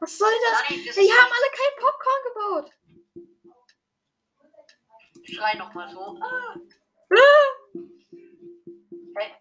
[0.00, 0.68] Was soll das?
[0.68, 2.70] Nein, das Die haben alle kein Popcorn gebaut.
[5.24, 6.18] Schrei nochmal so.
[6.20, 6.54] Ah.
[9.16, 9.36] Hey.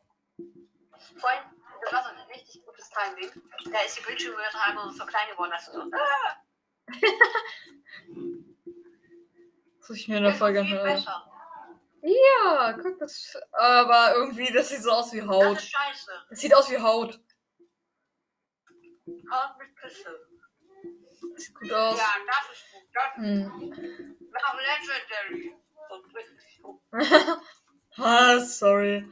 [1.17, 1.43] Vorhin,
[1.81, 3.31] das war so ein richtig gutes Timing.
[3.71, 5.81] Da ist die Bildschirmübertragung so klein geworden, dass du so.
[5.91, 6.35] Ah,
[9.79, 11.03] Das muss ich mir in der Folge anhören.
[12.03, 13.37] Ja, guck, das.
[13.51, 15.57] Aber irgendwie, das sieht so aus wie Das Haut.
[15.57, 16.11] ist scheiße.
[16.29, 17.19] Das sieht aus wie Haut.
[19.31, 20.27] Haut mit Pisse.
[21.33, 21.97] Das sieht gut aus.
[21.97, 22.81] Ja, das ist gut.
[22.93, 23.73] Das Hm.
[24.19, 25.55] ist auch legendary.
[27.97, 29.05] Ah, sorry.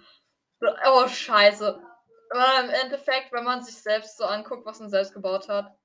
[0.87, 1.81] Oh, scheiße.
[2.31, 5.77] Aber im Endeffekt, wenn man sich selbst so anguckt, was man selbst gebaut hat.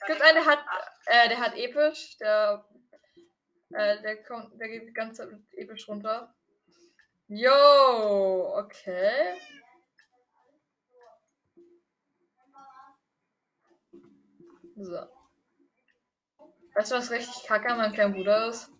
[0.00, 0.58] Es gibt einen, der hat,
[1.06, 2.64] äh, der hat episch, der,
[3.70, 6.34] äh, der kommt, der geht die ganze Zeit mit episch runter.
[7.28, 9.38] Yo, okay.
[14.76, 15.06] So.
[16.74, 18.70] Weißt du, was richtig kacke an meinem kleinen Bruder ist?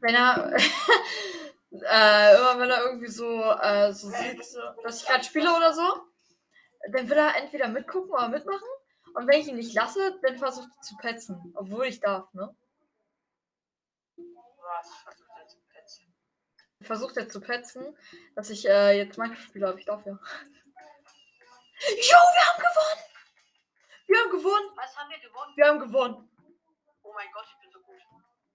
[0.00, 0.56] Wenn er.
[1.72, 4.38] äh, immer wenn er irgendwie so, äh, so sieht,
[4.84, 5.82] dass ich gerade spiele oder so,
[6.92, 8.68] dann will er entweder mitgucken oder mitmachen.
[9.14, 11.52] Und wenn ich ihn nicht lasse, dann versucht er zu petzen.
[11.54, 12.54] Obwohl ich darf, ne?
[14.16, 14.90] Was?
[15.04, 16.02] Was ist das jetzt?
[16.80, 17.96] Versucht er zu petzen,
[18.34, 20.12] dass ich äh, jetzt Minecraft spiele, aber ich darf ja.
[21.82, 23.02] Jo, wir haben gewonnen!
[24.06, 24.70] Wir haben gewonnen!
[24.76, 25.52] Was haben wir gewonnen?
[25.56, 26.28] Wir haben gewonnen!
[27.02, 28.00] Oh mein Gott, ich bin so gut.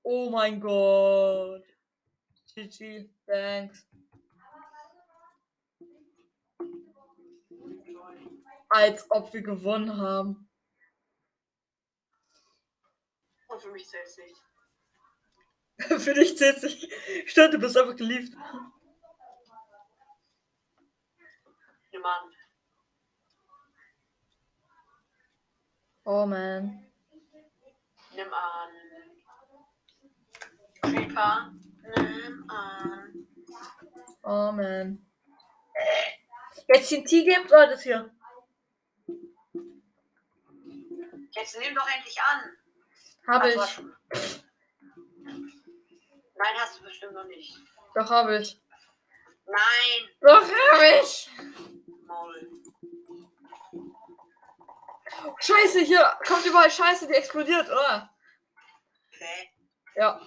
[0.04, 1.64] Oh mein Gott.
[2.56, 3.86] GG, thanks.
[8.70, 10.47] Als ob wir gewonnen haben.
[13.48, 14.42] Und für mich zählt es nicht.
[16.04, 16.90] Für dich zählt sich.
[17.28, 18.36] Stimmt, du bist einfach geliebt.
[21.92, 22.34] Nimm an.
[26.04, 26.92] Oh man.
[28.16, 28.70] Nimm an.
[30.82, 31.54] Creeper.
[31.96, 33.28] Nimm an.
[34.24, 35.06] Oh man.
[36.68, 38.14] Jetzt den T-Games oder das hier?
[41.32, 42.58] Jetzt nimm doch endlich an.
[43.28, 43.86] Habe hast ich.
[46.36, 47.58] Nein, hast du bestimmt noch nicht.
[47.96, 48.62] Doch, habe ich.
[49.46, 50.10] Nein.
[50.22, 51.30] Doch, habe ich.
[52.06, 52.50] Maul.
[55.40, 58.14] Scheiße, hier kommt überall Scheiße, die explodiert, oder?
[59.12, 59.50] Hä?
[59.96, 60.22] Ja.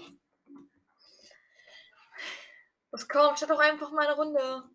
[2.91, 4.69] Das kommt, start doch einfach mal eine Runde.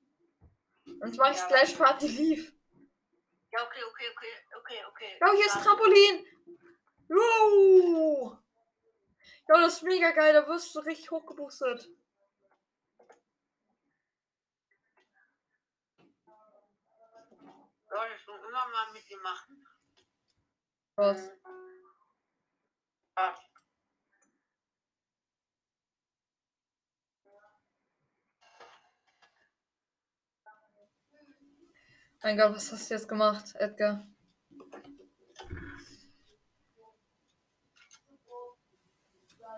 [0.86, 1.48] Sonst mach ich Ja.
[1.48, 2.54] gleich Party lief.
[3.52, 5.20] Ja, okay, okay, okay, okay, okay.
[5.22, 6.26] Oh, hier ist Trampolin.
[7.10, 8.38] Wow.
[9.50, 10.34] Ja, das ist mega geil.
[10.34, 11.90] Da wirst du richtig hochgeboostet.
[17.90, 19.66] Soll ich schon immer mal mit dir machen?
[20.98, 21.32] Was?
[23.18, 23.36] Ah,
[32.22, 34.06] Mein Gott, was hast du jetzt gemacht, Edgar?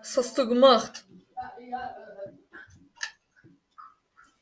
[0.00, 1.04] Was hast du gemacht?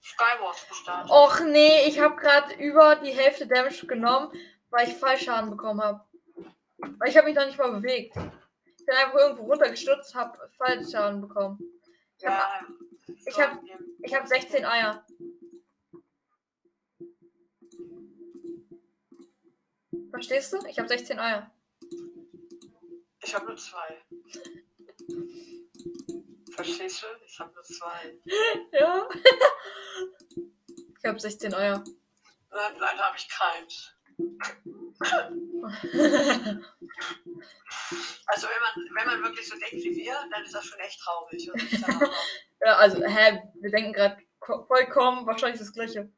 [0.00, 1.10] Skywars gestartet.
[1.10, 4.32] Och nee, ich habe gerade über die Hälfte Damage genommen,
[4.70, 6.04] weil ich Fallschaden bekommen habe.
[6.98, 8.14] Weil ich habe mich noch nicht mal bewegt.
[8.16, 11.58] Ich bin einfach irgendwo runtergestürzt, habe Fallschaden bekommen.
[12.18, 12.60] Ja,
[13.26, 13.60] Ich hab-
[14.02, 15.04] Ich habe 16 Eier.
[20.10, 20.58] Verstehst du?
[20.68, 21.50] Ich habe 16 Eier.
[23.22, 24.02] Ich habe nur zwei.
[26.54, 27.06] Verstehst du?
[27.26, 28.18] Ich habe nur zwei.
[28.72, 29.08] Ja.
[30.98, 31.84] Ich habe 16 Eier.
[32.50, 33.92] Nein, leider habe ich keins.
[38.26, 41.00] Also wenn man, wenn man wirklich so denkt wie wir, dann ist das schon echt
[41.00, 41.50] traurig.
[42.64, 46.10] Ja, also, hä, wir denken gerade vollkommen wahrscheinlich das gleiche.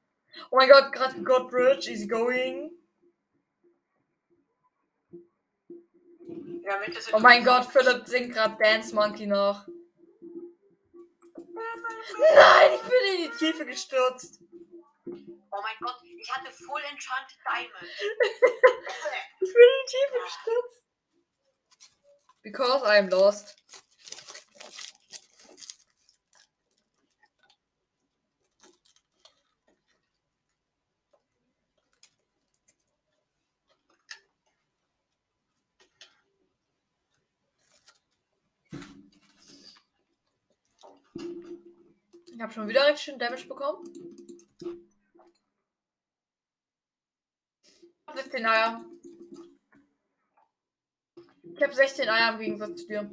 [0.50, 2.70] Oh mein Gott, gerade Godbridge, easy going.
[7.12, 9.66] Oh mein Gott, Philipp singt gerade Dance Monkey noch.
[12.18, 14.40] Nein, ich bin in die Tiefe gestürzt.
[15.06, 17.72] Oh mein Gott, ich hatte Full Enchanted Diamond.
[19.40, 20.84] Ich bin in die Tiefe gestürzt.
[22.42, 23.56] Because I'm lost.
[42.38, 43.82] Ich habe schon wieder richtig schön Damage bekommen.
[48.14, 48.84] 16 Eier.
[51.42, 53.10] Ich habe 16 Eier im Gegensatz zu dir.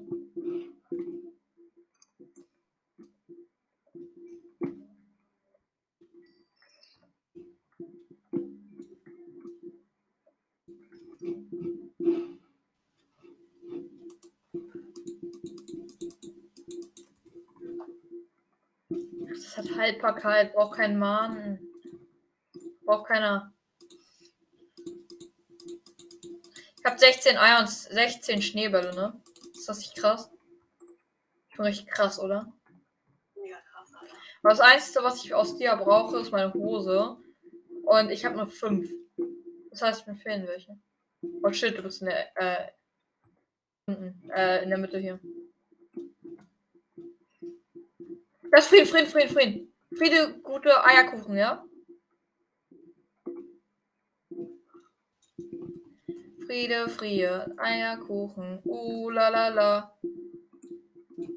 [20.06, 21.60] Haltbarkeit, braucht kein Mahn.
[22.86, 23.52] Braucht keiner.
[26.78, 29.20] Ich habe 16 Eier und 16 Schneebälle, ne?
[29.54, 30.30] Ist das nicht krass?
[31.50, 32.54] Schon richtig krass, oder?
[33.36, 34.14] Ja, krass, Alter.
[34.44, 37.18] Aber das Einzige, was ich aus dir brauche, ist meine Hose.
[37.84, 38.88] Und ich habe nur 5.
[39.72, 40.78] Das heißt, mir fehlen welche.
[41.42, 42.72] Oh shit, du bist in der, äh,
[43.88, 45.20] unten, äh, in der Mitte hier.
[48.52, 49.75] Das Frieden, Frieden, Frieden, Frieden.
[49.98, 51.66] Friede, gute Eierkuchen, ja?
[56.46, 59.98] Friede, Friede, Eierkuchen, uh la la la.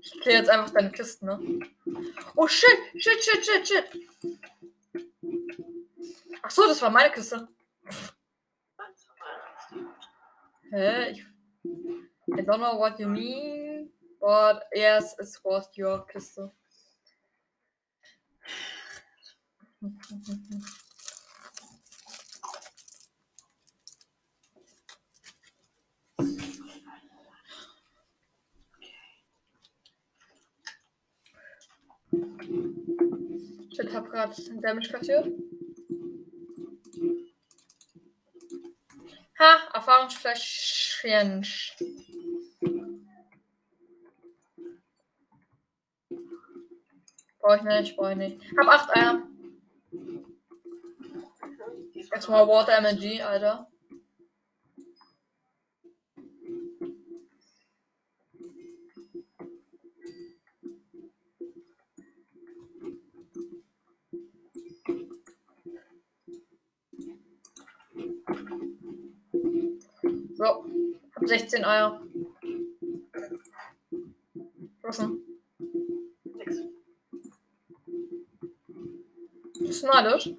[0.00, 1.38] Ich kriege jetzt einfach deine Kisten, ne?
[2.36, 4.08] Oh shit, shit, shit, shit, shit.
[6.42, 7.48] Ach so, das war meine Kiste.
[10.70, 11.10] Hä?
[11.10, 11.24] Ich,
[12.36, 13.90] I don't know what you mean,
[14.20, 16.50] but yes, it was your Kiste.
[33.70, 35.28] Ich hab grad Damage kassiert.
[39.38, 41.46] Ha, Erfahrungsfläschchen.
[47.40, 48.40] Brauche ich nicht, brauche ich nicht.
[48.58, 49.22] Hab 8 Eier.
[51.94, 53.68] Jetzt mal Water MG, Alter.
[70.34, 70.44] So,
[71.14, 72.00] hab 16 Eier.
[79.84, 80.30] Alles.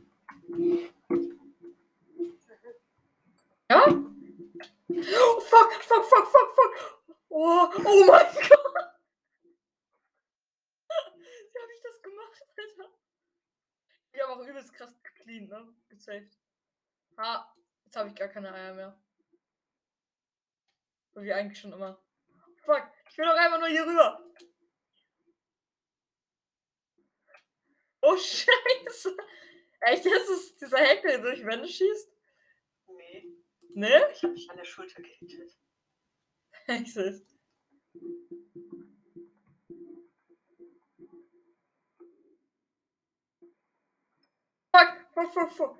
[3.69, 3.85] Ja?
[3.87, 6.99] Oh, fuck, fuck, fuck, fuck, fuck.
[7.29, 8.35] Oh, oh mein Gott.
[11.51, 12.89] Wie habe ich das gemacht, Alter?
[14.11, 15.73] Ich habe auch übelst krass geclean, ne?
[15.89, 16.37] Gesaved.
[17.17, 17.53] Ha,
[17.85, 18.99] jetzt habe ich gar keine Eier mehr.
[21.13, 22.01] So wie eigentlich schon immer.
[22.65, 24.23] Fuck, ich will doch einfach nur hier rüber.
[28.01, 29.17] Oh, scheiße.
[29.81, 32.09] Echt, das ist dieser Hack, der durch Wände schießt?
[32.87, 33.25] Nee,
[33.75, 34.09] Ne?
[34.13, 35.57] ich habe mich an der Schulter gehittet.
[36.67, 37.23] Ich seh's.
[44.71, 45.79] Fuck, fuck, fuck, fuck.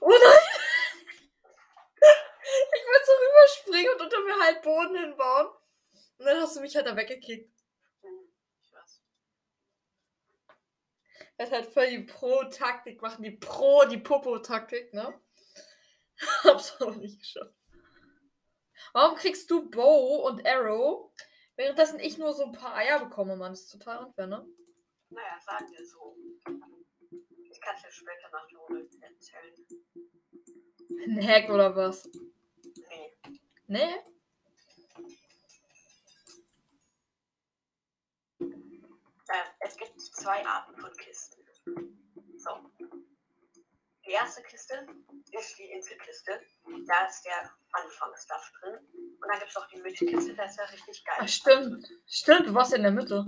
[0.00, 0.38] Oh nein!
[2.74, 5.48] Ich wollte so rüberspringen und unter mir halt Boden hinbauen.
[6.18, 7.50] Und dann hast du mich halt da weggekickt.
[8.02, 8.28] Hm,
[8.62, 9.00] Ich weiß.
[11.38, 11.86] Das ist halt voll
[12.56, 15.20] die Pro-Taktik, machen die Pro, die Popo-Taktik, ne?
[16.44, 17.54] Hab's aber nicht geschafft.
[18.92, 21.12] Warum kriegst du Bow und Arrow,
[21.56, 23.52] währenddessen ich nur so ein paar Eier bekomme, Mann?
[23.52, 24.46] Das ist total unfair, ne?
[25.10, 26.16] Naja, sagen wir so.
[27.50, 29.54] Ich kann es dir später nach Runde erzählen.
[31.04, 32.08] Ein Hack oder was?
[32.08, 33.16] Nee.
[33.66, 33.94] Nee?
[39.28, 42.05] Äh, es gibt zwei Arten von Kisten.
[42.46, 42.70] So.
[44.06, 44.86] Die erste Kiste
[45.32, 46.40] ist die Inselkiste.
[46.86, 48.74] Da ist der Anfangsstuff drin.
[49.20, 51.16] Und dann gibt es auch die Mittelkiste, da ist ja richtig geil.
[51.18, 51.88] Ach, stimmt.
[52.06, 53.26] Stimmt, du warst in der Mitte.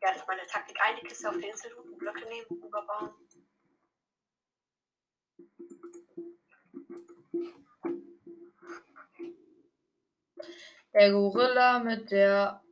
[0.00, 0.78] Ja, das ist meine Taktik.
[0.82, 3.10] Eine Kiste auf der Insel tun, Blöcke nehmen, überbauen.
[10.94, 12.62] Der Gorilla mit der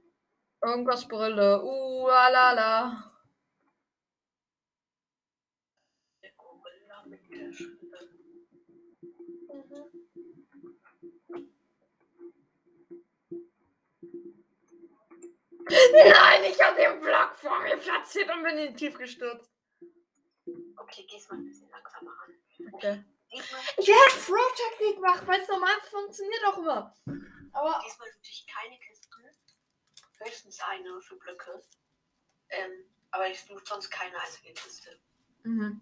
[0.62, 1.62] irgendwas Brille.
[1.62, 3.09] Uh, la la la.
[15.70, 19.50] Nein, ich habe den Block vor mir platziert und bin in die Tief gestürzt.
[20.76, 22.72] Okay, geh's mal ein bisschen langsamer an.
[22.72, 23.04] Okay.
[23.30, 23.52] Ich
[23.88, 26.94] halt Pro-Taktik machen, weil es normal funktioniert auch immer.
[27.52, 29.10] Aber diesmal würde ich keine Kisten.
[30.18, 31.62] Höchstens eine für Blöcke.
[32.50, 35.00] Ähm, aber ich suche sonst keine einzige Kiste.
[35.44, 35.80] Mhm.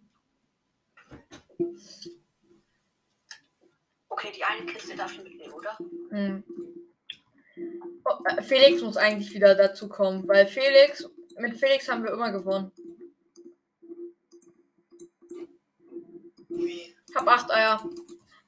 [4.09, 5.77] Okay, die eine Kiste darf ich mitnehmen, oder?
[6.11, 6.45] Mhm.
[8.25, 12.73] Äh, Felix muss eigentlich wieder dazu kommen, weil Felix, mit Felix haben wir immer gewonnen.
[17.15, 17.83] Hab acht Eier.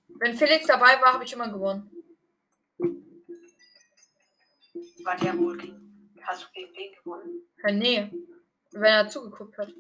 [0.09, 1.91] Wenn Felix dabei war, habe ich immer gewonnen.
[5.05, 6.13] War der wohl gegen.
[6.23, 7.49] Hast du gegen den gewonnen?
[7.65, 8.11] Ja, nee.
[8.73, 9.73] Wenn er zugeguckt hat.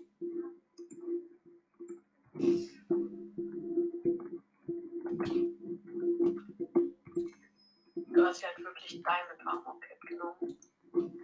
[8.21, 10.59] Du hast ja halt wirklich Diamond Armor Kit genommen.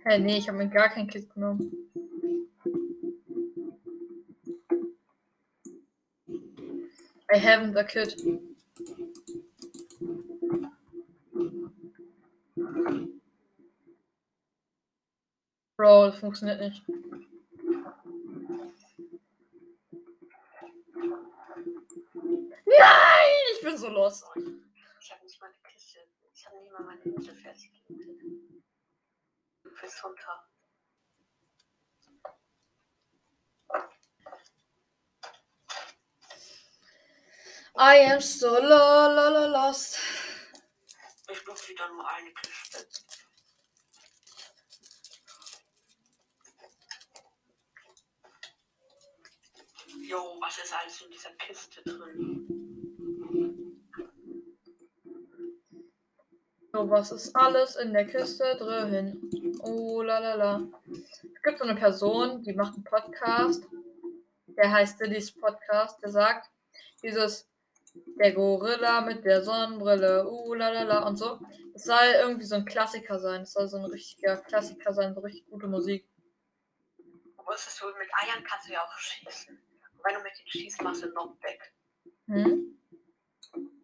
[0.04, 1.72] Hä, nee, ich habe mir gar kein Kit genommen.
[7.30, 8.16] I haven't a kit.
[15.76, 16.82] Bro, das funktioniert nicht.
[23.66, 24.24] bin so lost.
[25.00, 25.98] Ich habe nicht mal eine Kiste.
[26.32, 28.22] Ich habe nicht mal meine Insel fertig gemietet.
[29.62, 30.48] Du bist runter.
[37.96, 39.98] I am so lo, lo, lo, lost.
[41.32, 42.86] Ich brauche wieder nur eine Kiste.
[50.02, 52.46] Jo, was ist alles in dieser Kiste drin?
[56.72, 59.58] So, was ist alles in der Kiste drin?
[59.62, 60.68] Oh, la, la, la.
[60.92, 63.64] Es gibt so eine Person, die macht einen Podcast.
[64.48, 66.02] Der heißt Dillys Podcast.
[66.02, 66.50] Der sagt,
[67.02, 67.48] dieses,
[68.18, 71.38] der Gorilla mit der Sonnenbrille, uh, la, la, la und so.
[71.74, 73.42] Es soll irgendwie so ein Klassiker sein.
[73.42, 76.08] Es soll so ein richtiger Klassiker sein, so richtig gute Musik.
[77.44, 79.56] Wusstest du, mit Eiern kannst du ja auch schießen.
[79.56, 81.72] Und wenn du mit den schießt, machst du weg.
[82.26, 82.78] Hm?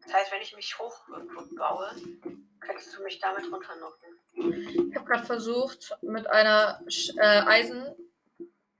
[0.02, 1.90] Das heißt, wenn ich mich hoch irgendwo baue,
[2.60, 4.18] kannst du mich damit runternocken.
[4.90, 7.84] Ich habe gerade versucht, mit einer Sch- äh, Eisen,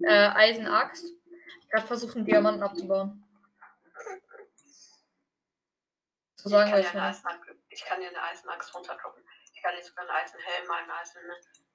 [0.00, 1.07] äh, Eisenaxt,
[1.70, 3.22] gerade versucht, einen Diamanten abzubauen.
[6.45, 7.03] Ich sagen kann, wir ja eine.
[7.03, 9.22] Eisenaxt, ich kann dir eine Eisenaxt runterdroppen.
[9.55, 11.20] Ich kann dir sogar einen Eisenhelm, ein Eisen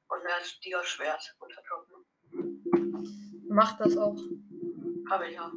[0.10, 2.06] und ein Stierschwert runterdroppen.
[3.48, 4.18] Macht das auch.
[5.10, 5.50] Habe ich ja.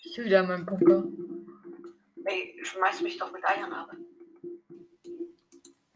[0.00, 1.04] Ich will wieder in meinen Bunker.
[2.24, 3.92] Ey, schmeiß mich doch mit Eiern ab.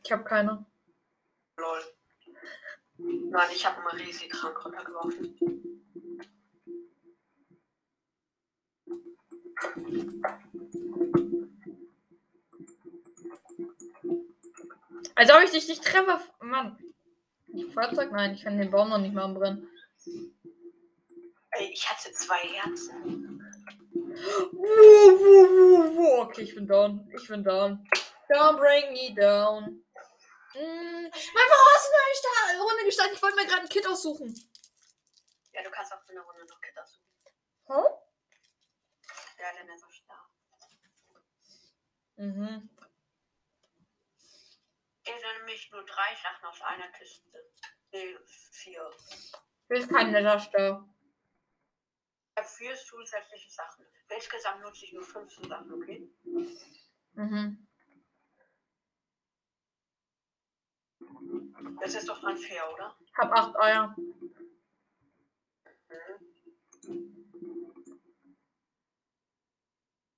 [0.05, 0.65] Ich habe keine.
[1.57, 1.81] Lol.
[3.03, 5.37] Nein, ich habe einen riesigen Trank runtergeworfen.
[15.15, 16.21] Als ob ich dich nicht treffe.
[16.41, 16.79] Mann.
[17.73, 18.13] Feuerzeug?
[18.13, 19.69] Nein, ich kann den Baum noch nicht mal anbrennen.
[21.53, 23.45] Ey, ich hatte zwei Herzen.
[26.21, 27.09] Okay, ich bin down.
[27.15, 27.87] Ich bin down.
[28.29, 29.83] Don't bring me down.
[30.55, 33.15] Mann, warum hast du eine Sta- Runde gestartet?
[33.17, 34.35] Ich wollte mir gerade ein Kit aussuchen.
[35.53, 37.07] Ja, du kannst auch für eine Runde noch Kinder suchen.
[37.67, 39.43] Hä?
[39.43, 40.29] Ja, denn er so stark.
[42.17, 42.71] Mhm.
[45.05, 47.51] Ich sind nämlich nur drei Sachen aus einer Kiste.
[47.93, 48.17] Nee,
[48.53, 48.91] vier.
[49.69, 50.89] Hier ist kein netter Star.
[52.35, 53.87] Ich habe vier zusätzliche Sachen.
[54.09, 56.09] Insgesamt nutze ich nur 15 Sachen, okay?
[57.15, 57.67] Mhm.
[61.81, 62.97] Das ist doch dann fair, oder?
[63.17, 63.95] Hab acht Eier.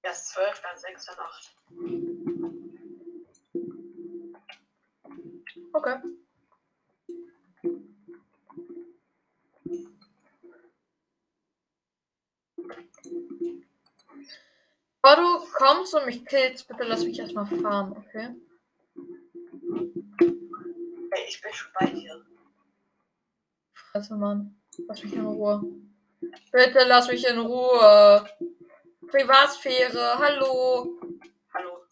[0.03, 1.57] Erst zwölf, dann sechs, dann acht.
[5.73, 6.01] Okay.
[15.03, 18.37] Bevor du kommst und mich killst, bitte lass mich erstmal farmen, okay?
[21.15, 22.25] Ey, ich bin schon bei dir.
[23.75, 24.59] Fresse, Mann.
[24.89, 25.63] Lass mich in Ruhe.
[26.53, 28.27] Bitte lass mich in Ruhe.
[29.09, 30.99] Privatsphäre, hallo.
[31.53, 31.85] Hallo.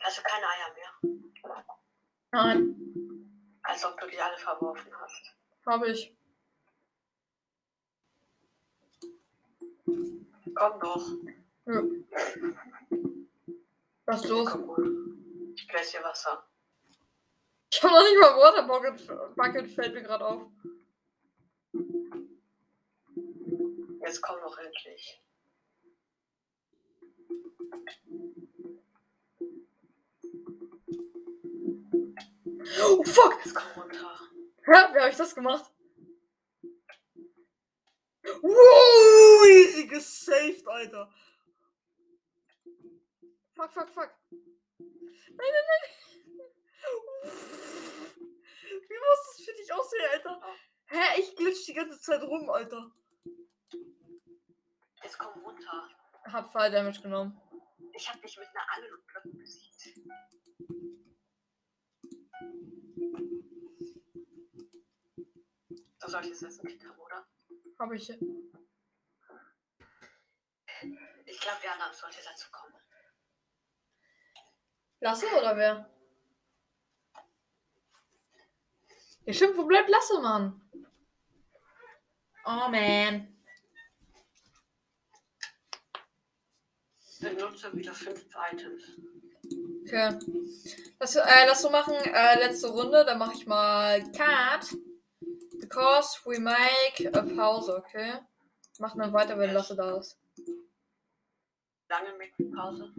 [0.00, 1.20] Hast du keine Eier mehr?
[2.32, 2.76] Nein,
[3.62, 5.36] Als ob du die alle verworfen hast.
[5.66, 6.16] habe ich.
[14.30, 15.54] Mal.
[15.56, 16.44] Ich bläse dir Wasser.
[17.72, 20.42] Ich habe noch nicht mal Water Bucket, Bucket fällt mir gerade auf.
[56.70, 57.40] 2 Damage genommen.
[57.92, 59.98] Ich hab dich mit einer anderen Blöcke besiegt.
[66.00, 67.26] Du solltest jetzt nicht haben, oder?
[67.78, 68.08] Hab ich.
[71.26, 72.76] Ich glaube, der andere sollte dazu kommen.
[75.00, 75.90] Lasse oder wer?
[79.24, 80.70] Ihr schimpft, wo bleibt Lasse, Mann?
[82.44, 83.29] Oh, man.
[87.60, 88.82] Benutze wieder fünf Items.
[89.82, 90.18] Okay.
[90.98, 94.66] Lass, äh, lass so machen, äh, letzte Runde, dann mache ich mal Cat.
[95.60, 98.14] Because we make a pause, okay?
[98.78, 100.18] Mach dann weiter, wenn Lasse da ist.
[101.88, 102.92] Lange mit Pause.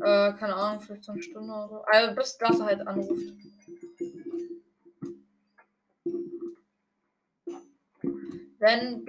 [0.00, 1.82] Äh, keine Ahnung, vielleicht so eine Stunde oder so.
[1.82, 3.32] Also bis Lasse halt anruft.
[8.60, 9.04] Then,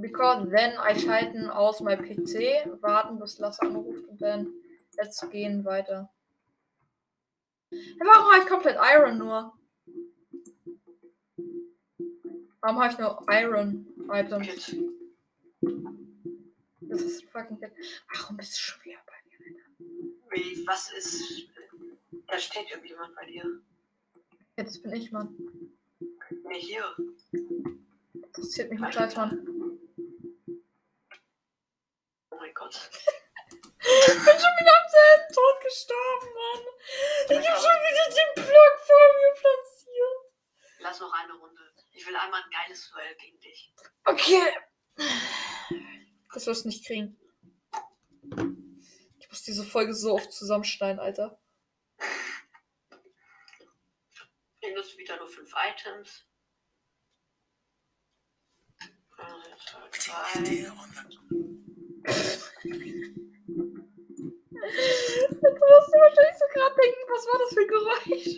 [0.00, 4.52] be, because then I schalten aus mein PC, warten bis Lasse anruft und dann
[4.96, 6.10] let's gehen weiter.
[7.70, 9.52] Warum habe ich komplett Iron nur?
[12.60, 14.76] Warum habe ich nur Iron Items?
[16.80, 17.72] Das ist fucking shit.
[18.12, 19.56] Warum bist du schwer bei mir?
[20.30, 21.48] Wie, was ist.
[22.26, 23.44] Da steht irgendjemand bei dir.
[24.56, 25.36] Ja, das bin ich, Mann.
[26.44, 26.84] Nee, hier.
[26.92, 29.46] Das interessiert mich nicht Mann.
[32.30, 32.59] Oh mein Gott.
[32.70, 36.62] Ich bin schon wieder am selben Tod gestorben, Mann.
[37.28, 40.20] Ich hab schon wieder den Block vor mir platziert.
[40.80, 41.74] Lass noch eine Runde.
[41.92, 43.74] Ich will einmal ein geiles Duell gegen dich.
[44.04, 44.54] Okay.
[46.32, 47.18] Das wirst du nicht kriegen.
[49.18, 51.40] Ich muss diese Folge so oft zusammenschneiden, Alter.
[54.60, 56.26] Ich nutze wieder nur fünf Items.
[59.98, 61.60] Zwei, drei.
[62.02, 62.08] Du
[65.70, 68.30] musst dir wahrscheinlich so gerade denken, was war das für ein Geräusch?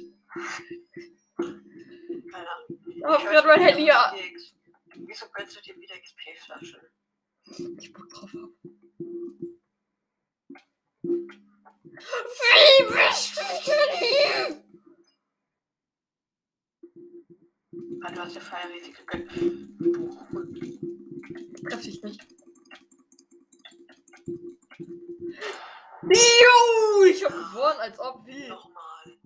[2.30, 2.66] Keine Ahnung.
[2.88, 4.14] Ich hab Ich gerade mein Handy ja.
[4.14, 4.22] dir
[4.94, 6.80] Wieso gönnst du dir wieder XP-Flasche?
[7.78, 8.48] Ich Bock drauf hab.
[12.42, 14.64] Wie bist du denn hier?
[18.04, 19.30] Ah, du hast ja Feierriesig gegönnt.
[21.68, 22.41] Treff dich nicht.
[26.02, 28.48] Jo, ich hab gewonnen, als ob wie.
[28.48, 29.18] Nochmal.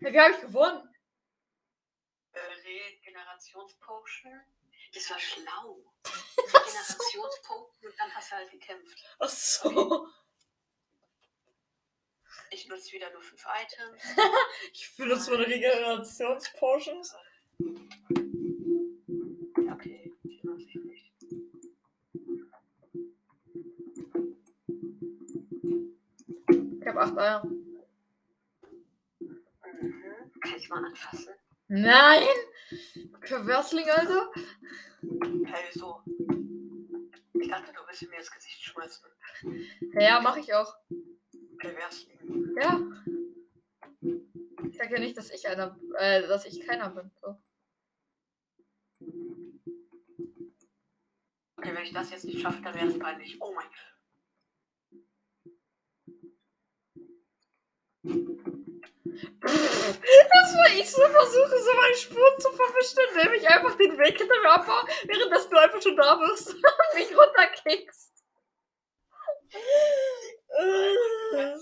[0.00, 0.94] Hey, wie hab ich gewonnen?
[2.32, 4.40] Äh, Regenerationspotion.
[4.94, 5.84] Das war schlau.
[6.36, 8.98] Regenerationspotion und dann hast du halt gekämpft.
[9.18, 10.08] Ach so.
[12.50, 14.02] Ich nutze wieder nur fünf Items.
[14.72, 17.14] Ich benutze meine Regenerationspotions.
[19.72, 20.97] Okay, die nutze ich nicht.
[26.98, 27.44] Acht Eier.
[29.20, 30.32] Mhm.
[30.40, 31.32] Kann ich mal anfassen?
[31.68, 32.26] Nein!
[33.20, 34.30] Perversling, Alter.
[35.44, 36.02] Hey, so.
[37.34, 39.04] Ich dachte, du willst mir ins Gesicht schmeißen.
[39.92, 40.74] Ja, mach ich auch.
[41.58, 42.56] Perversling.
[42.60, 42.80] Ja.
[44.68, 47.12] Ich sag ja nicht, dass ich einer, äh, dass ich keiner bin.
[47.20, 47.36] So.
[51.56, 53.40] Okay, wenn ich das jetzt nicht schaffe, dann wäre es peinlich.
[53.40, 53.66] Oh mein
[59.40, 64.16] Das war ich so versuche, so meine Spuren zu verwischen, indem ich einfach den Weg
[64.18, 68.24] hinter mir abbaue, währenddessen du einfach schon da bist und mich runterkickst.
[71.32, 71.60] Das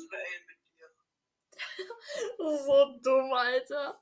[2.39, 4.01] so dumm, Alter.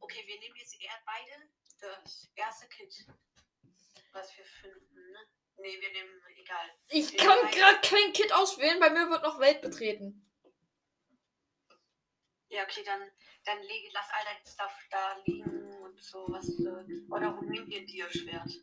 [0.00, 1.48] Okay, wir nehmen jetzt eher beide
[1.80, 3.06] das erste Kit.
[4.12, 5.18] Was wir finden, ne?
[5.58, 6.70] Nee, wir nehmen, egal.
[6.88, 10.26] Ich kann gerade kein Kit auswählen, bei mir wird noch Welt betreten.
[12.52, 13.00] Ja, okay, dann,
[13.46, 16.46] dann leg, lass all dein Stuff da liegen und so was.
[16.60, 18.60] Äh, oder nimm dir ein Dia-Schwert.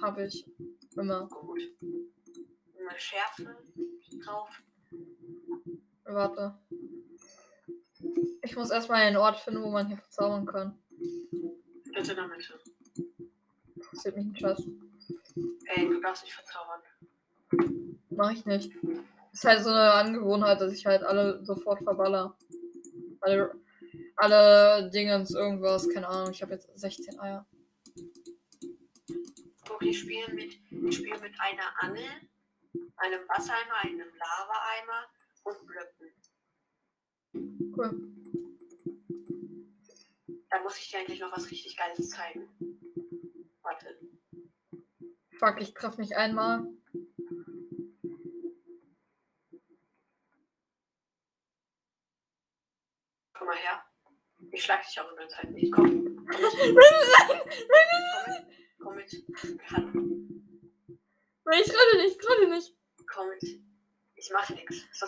[0.00, 0.46] Hab ich.
[0.96, 1.28] Immer.
[1.28, 1.60] Gut.
[1.82, 3.58] Eine Schärfe
[4.24, 4.62] drauf.
[6.04, 6.58] Warte.
[8.42, 10.78] Ich muss erstmal einen Ort finden, wo man hier verzaubern kann.
[11.92, 12.58] Bitte in der Mitte.
[13.74, 14.62] Interessiert mich ein Scheiß.
[15.66, 16.80] Ey, du darfst nicht verzaubern.
[18.08, 18.72] Mach ich nicht.
[19.30, 22.34] Ist halt so eine Angewohnheit, dass ich halt alle sofort verballer.
[23.26, 23.60] Alle,
[24.14, 26.30] alle Dingens, irgendwas, keine Ahnung.
[26.30, 27.44] Ich habe jetzt 16 Eier.
[29.66, 32.04] Guck, ich spiele mit, ich spiele mit einer Angel,
[32.98, 35.08] einem Wassereimer, einem Lavaeimer
[35.42, 36.12] und Blöcken.
[37.76, 38.12] Cool.
[40.48, 42.48] Da muss ich dir eigentlich noch was richtig Geiles zeigen.
[43.62, 43.98] Warte.
[45.40, 46.64] Fuck, ich treffe mich einmal.
[53.38, 53.84] Komm mal her.
[54.50, 55.72] Ich schlag dich auch in der Zeit nicht.
[55.72, 56.26] Komm.
[56.26, 56.40] Komm
[58.16, 58.46] mit.
[58.78, 59.10] Komm mit.
[59.70, 59.90] Hallo.
[61.44, 62.74] Nein, ich gerade nicht, gerade nicht.
[63.06, 63.42] Komm mit.
[64.14, 64.48] Ich mach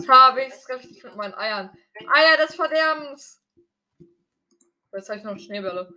[0.08, 1.70] Habe ich, das treffe ich dich mit meinen Eiern.
[2.12, 3.42] Eier des Verderbens.
[4.92, 5.92] Jetzt habe ich noch Schneebälle.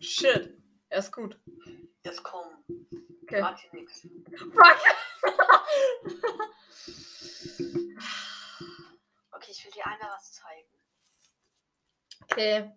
[0.00, 0.56] Shit.
[0.88, 1.38] Er ist gut.
[2.04, 2.64] Jetzt komm.
[3.22, 3.42] Okay.
[3.42, 4.06] Warte nix.
[4.52, 4.80] Fuck.
[9.56, 10.68] Ich will dir einmal was zeigen.
[12.24, 12.72] Okay.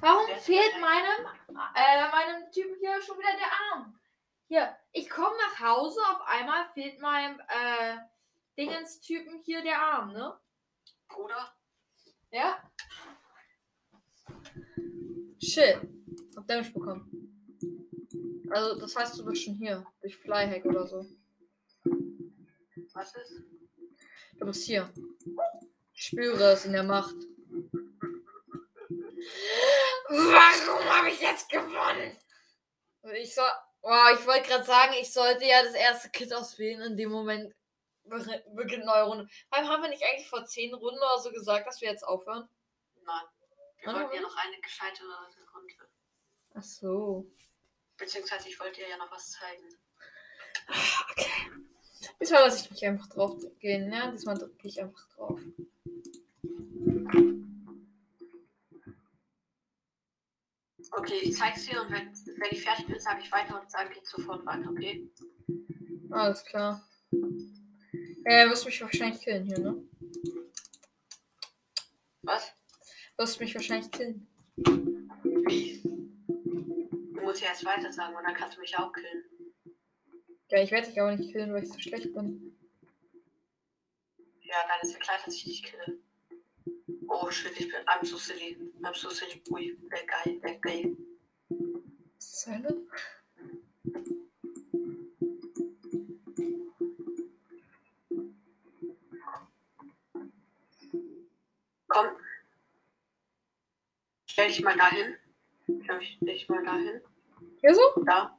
[0.00, 1.26] Warum fehlt meinem,
[1.74, 3.98] äh, meinem Typen hier schon wieder der Arm?
[4.46, 7.96] Hier, ich komme nach Hause, auf einmal fehlt meinem äh,
[8.56, 10.38] Dingens-Typen hier der Arm, ne?
[11.08, 11.52] Bruder,
[12.30, 12.62] Ja.
[15.42, 15.80] Shit.
[16.36, 17.10] Hab Damage bekommen.
[18.48, 19.84] Also, das heißt, du bist schon hier.
[20.00, 21.04] Durch Flyhack oder so.
[22.92, 23.63] was ist?
[24.38, 24.92] Du bist hier.
[25.94, 27.14] Ich spüre es in der Macht.
[30.08, 32.18] Warum habe ich jetzt gewonnen?
[33.14, 33.48] Ich soll.
[33.82, 36.80] Wow, ich wollte gerade sagen, ich sollte ja das erste Kit auswählen.
[36.82, 37.54] In dem Moment
[38.04, 39.28] be- beginnt neue Runde.
[39.50, 42.48] Warum haben wir nicht eigentlich vor zehn Runden oder so gesagt, dass wir jetzt aufhören?
[43.04, 43.24] Nein.
[43.78, 45.02] Wir Warte, wollten ja noch eine gescheite
[45.54, 45.74] Runde.
[46.54, 47.26] Ach so.
[47.98, 49.68] Beziehungsweise ich wollte dir ja noch was zeigen.
[51.10, 51.50] Okay.
[52.20, 54.10] Diesmal lasse ich mich einfach drauf gehen, ja?
[54.10, 55.40] Diesmal drücke ich einfach drauf.
[60.96, 63.94] Okay, ich zeig's dir und wenn, wenn ich fertig bin, sage ich weiter und sage
[63.96, 65.10] jetzt sofort weiter, okay?
[66.10, 66.86] Alles klar.
[68.24, 69.82] Äh, wirst mich wahrscheinlich killen hier, ne?
[72.22, 72.52] Was?
[73.16, 74.26] Wirst mich wahrscheinlich killen.
[74.56, 75.82] Wie?
[75.82, 79.24] Du musst ja erst weiter sagen und dann kannst du mich auch killen.
[80.54, 82.56] Ja, ich werde dich aber nicht killen, weil ich so schlecht bin.
[84.42, 85.98] Ja, dann ist ja klar, dass ich dich kille.
[87.08, 87.84] Oh shit, ich bin.
[87.88, 88.56] I'm so silly.
[88.84, 89.42] I'm so silly.
[89.50, 90.96] Ui, der geil, der geil.
[92.46, 92.86] Hölle?
[101.88, 102.06] Komm.
[104.26, 105.16] Stell dich mal dahin.
[105.82, 107.00] Stell dich mal dahin.
[107.60, 108.04] Hier so?
[108.06, 108.38] Da.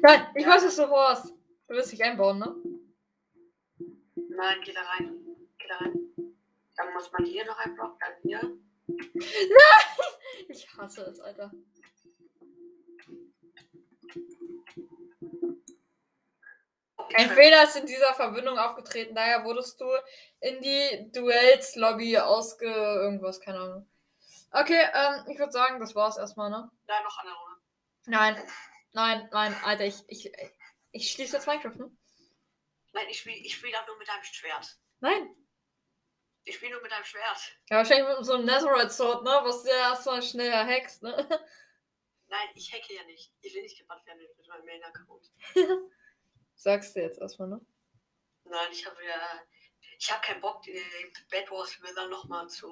[0.00, 1.34] Nein, ich weiß, was du vorhast.
[1.68, 2.54] Du wirst dich einbauen, ne?
[4.28, 5.18] Nein, geh da rein.
[5.58, 5.98] Geh da rein.
[6.76, 8.58] Dann muss man hier noch ein Block, dann hier.
[10.48, 11.52] Ich hasse es, Alter.
[17.14, 17.30] Ein.
[17.30, 19.86] Fehler ist in dieser Verbindung aufgetreten, daher wurdest du
[20.40, 22.66] in die Duells-Lobby ausge...
[22.66, 23.88] irgendwas, keine Ahnung.
[24.50, 26.70] Okay, ähm, ich würde sagen, das war's erstmal, ne?
[26.86, 27.60] Da noch eine Runde.
[28.06, 28.36] Nein,
[28.92, 30.30] nein, nein, Alter, ich, ich,
[30.92, 31.96] ich schließe jetzt Minecraft, ne?
[32.92, 34.78] Nein, ich spiele ich spiel auch nur mit deinem Schwert.
[35.00, 35.34] Nein.
[36.44, 37.56] Ich spiele nur mit deinem Schwert.
[37.70, 39.30] Ja, wahrscheinlich mit so einem Netherite Sword, ne?
[39.42, 41.14] Was der erstmal schnell hackst, ne?
[42.26, 43.32] Nein, ich hacke ja nicht.
[43.40, 45.30] Ich will nicht gebannt werden mit meinem Main-Account.
[46.54, 47.60] Sagst du jetzt erstmal, ne?
[48.44, 49.42] Nein, ich habe ja.
[49.98, 50.82] Ich habe keinen Bock, die
[51.30, 52.66] Bad Wars Wither nochmal zu.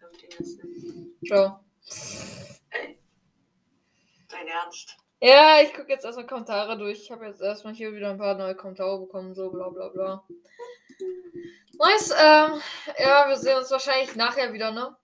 [0.00, 1.18] ähm, Dingen.
[1.26, 1.64] Ciao.
[4.28, 4.96] Dein Ernst.
[5.20, 7.02] Ja, ich gucke jetzt erstmal Kommentare durch.
[7.02, 10.24] Ich habe jetzt erstmal hier wieder ein paar neue Kommentare bekommen, so bla bla bla.
[11.78, 12.60] Nice, ähm,
[12.98, 14.96] ja, wir sehen uns wahrscheinlich nachher wieder, ne?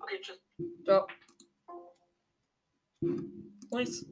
[0.00, 0.40] Okay, tschüss.
[0.84, 1.06] Ciao.
[3.70, 4.06] Nice.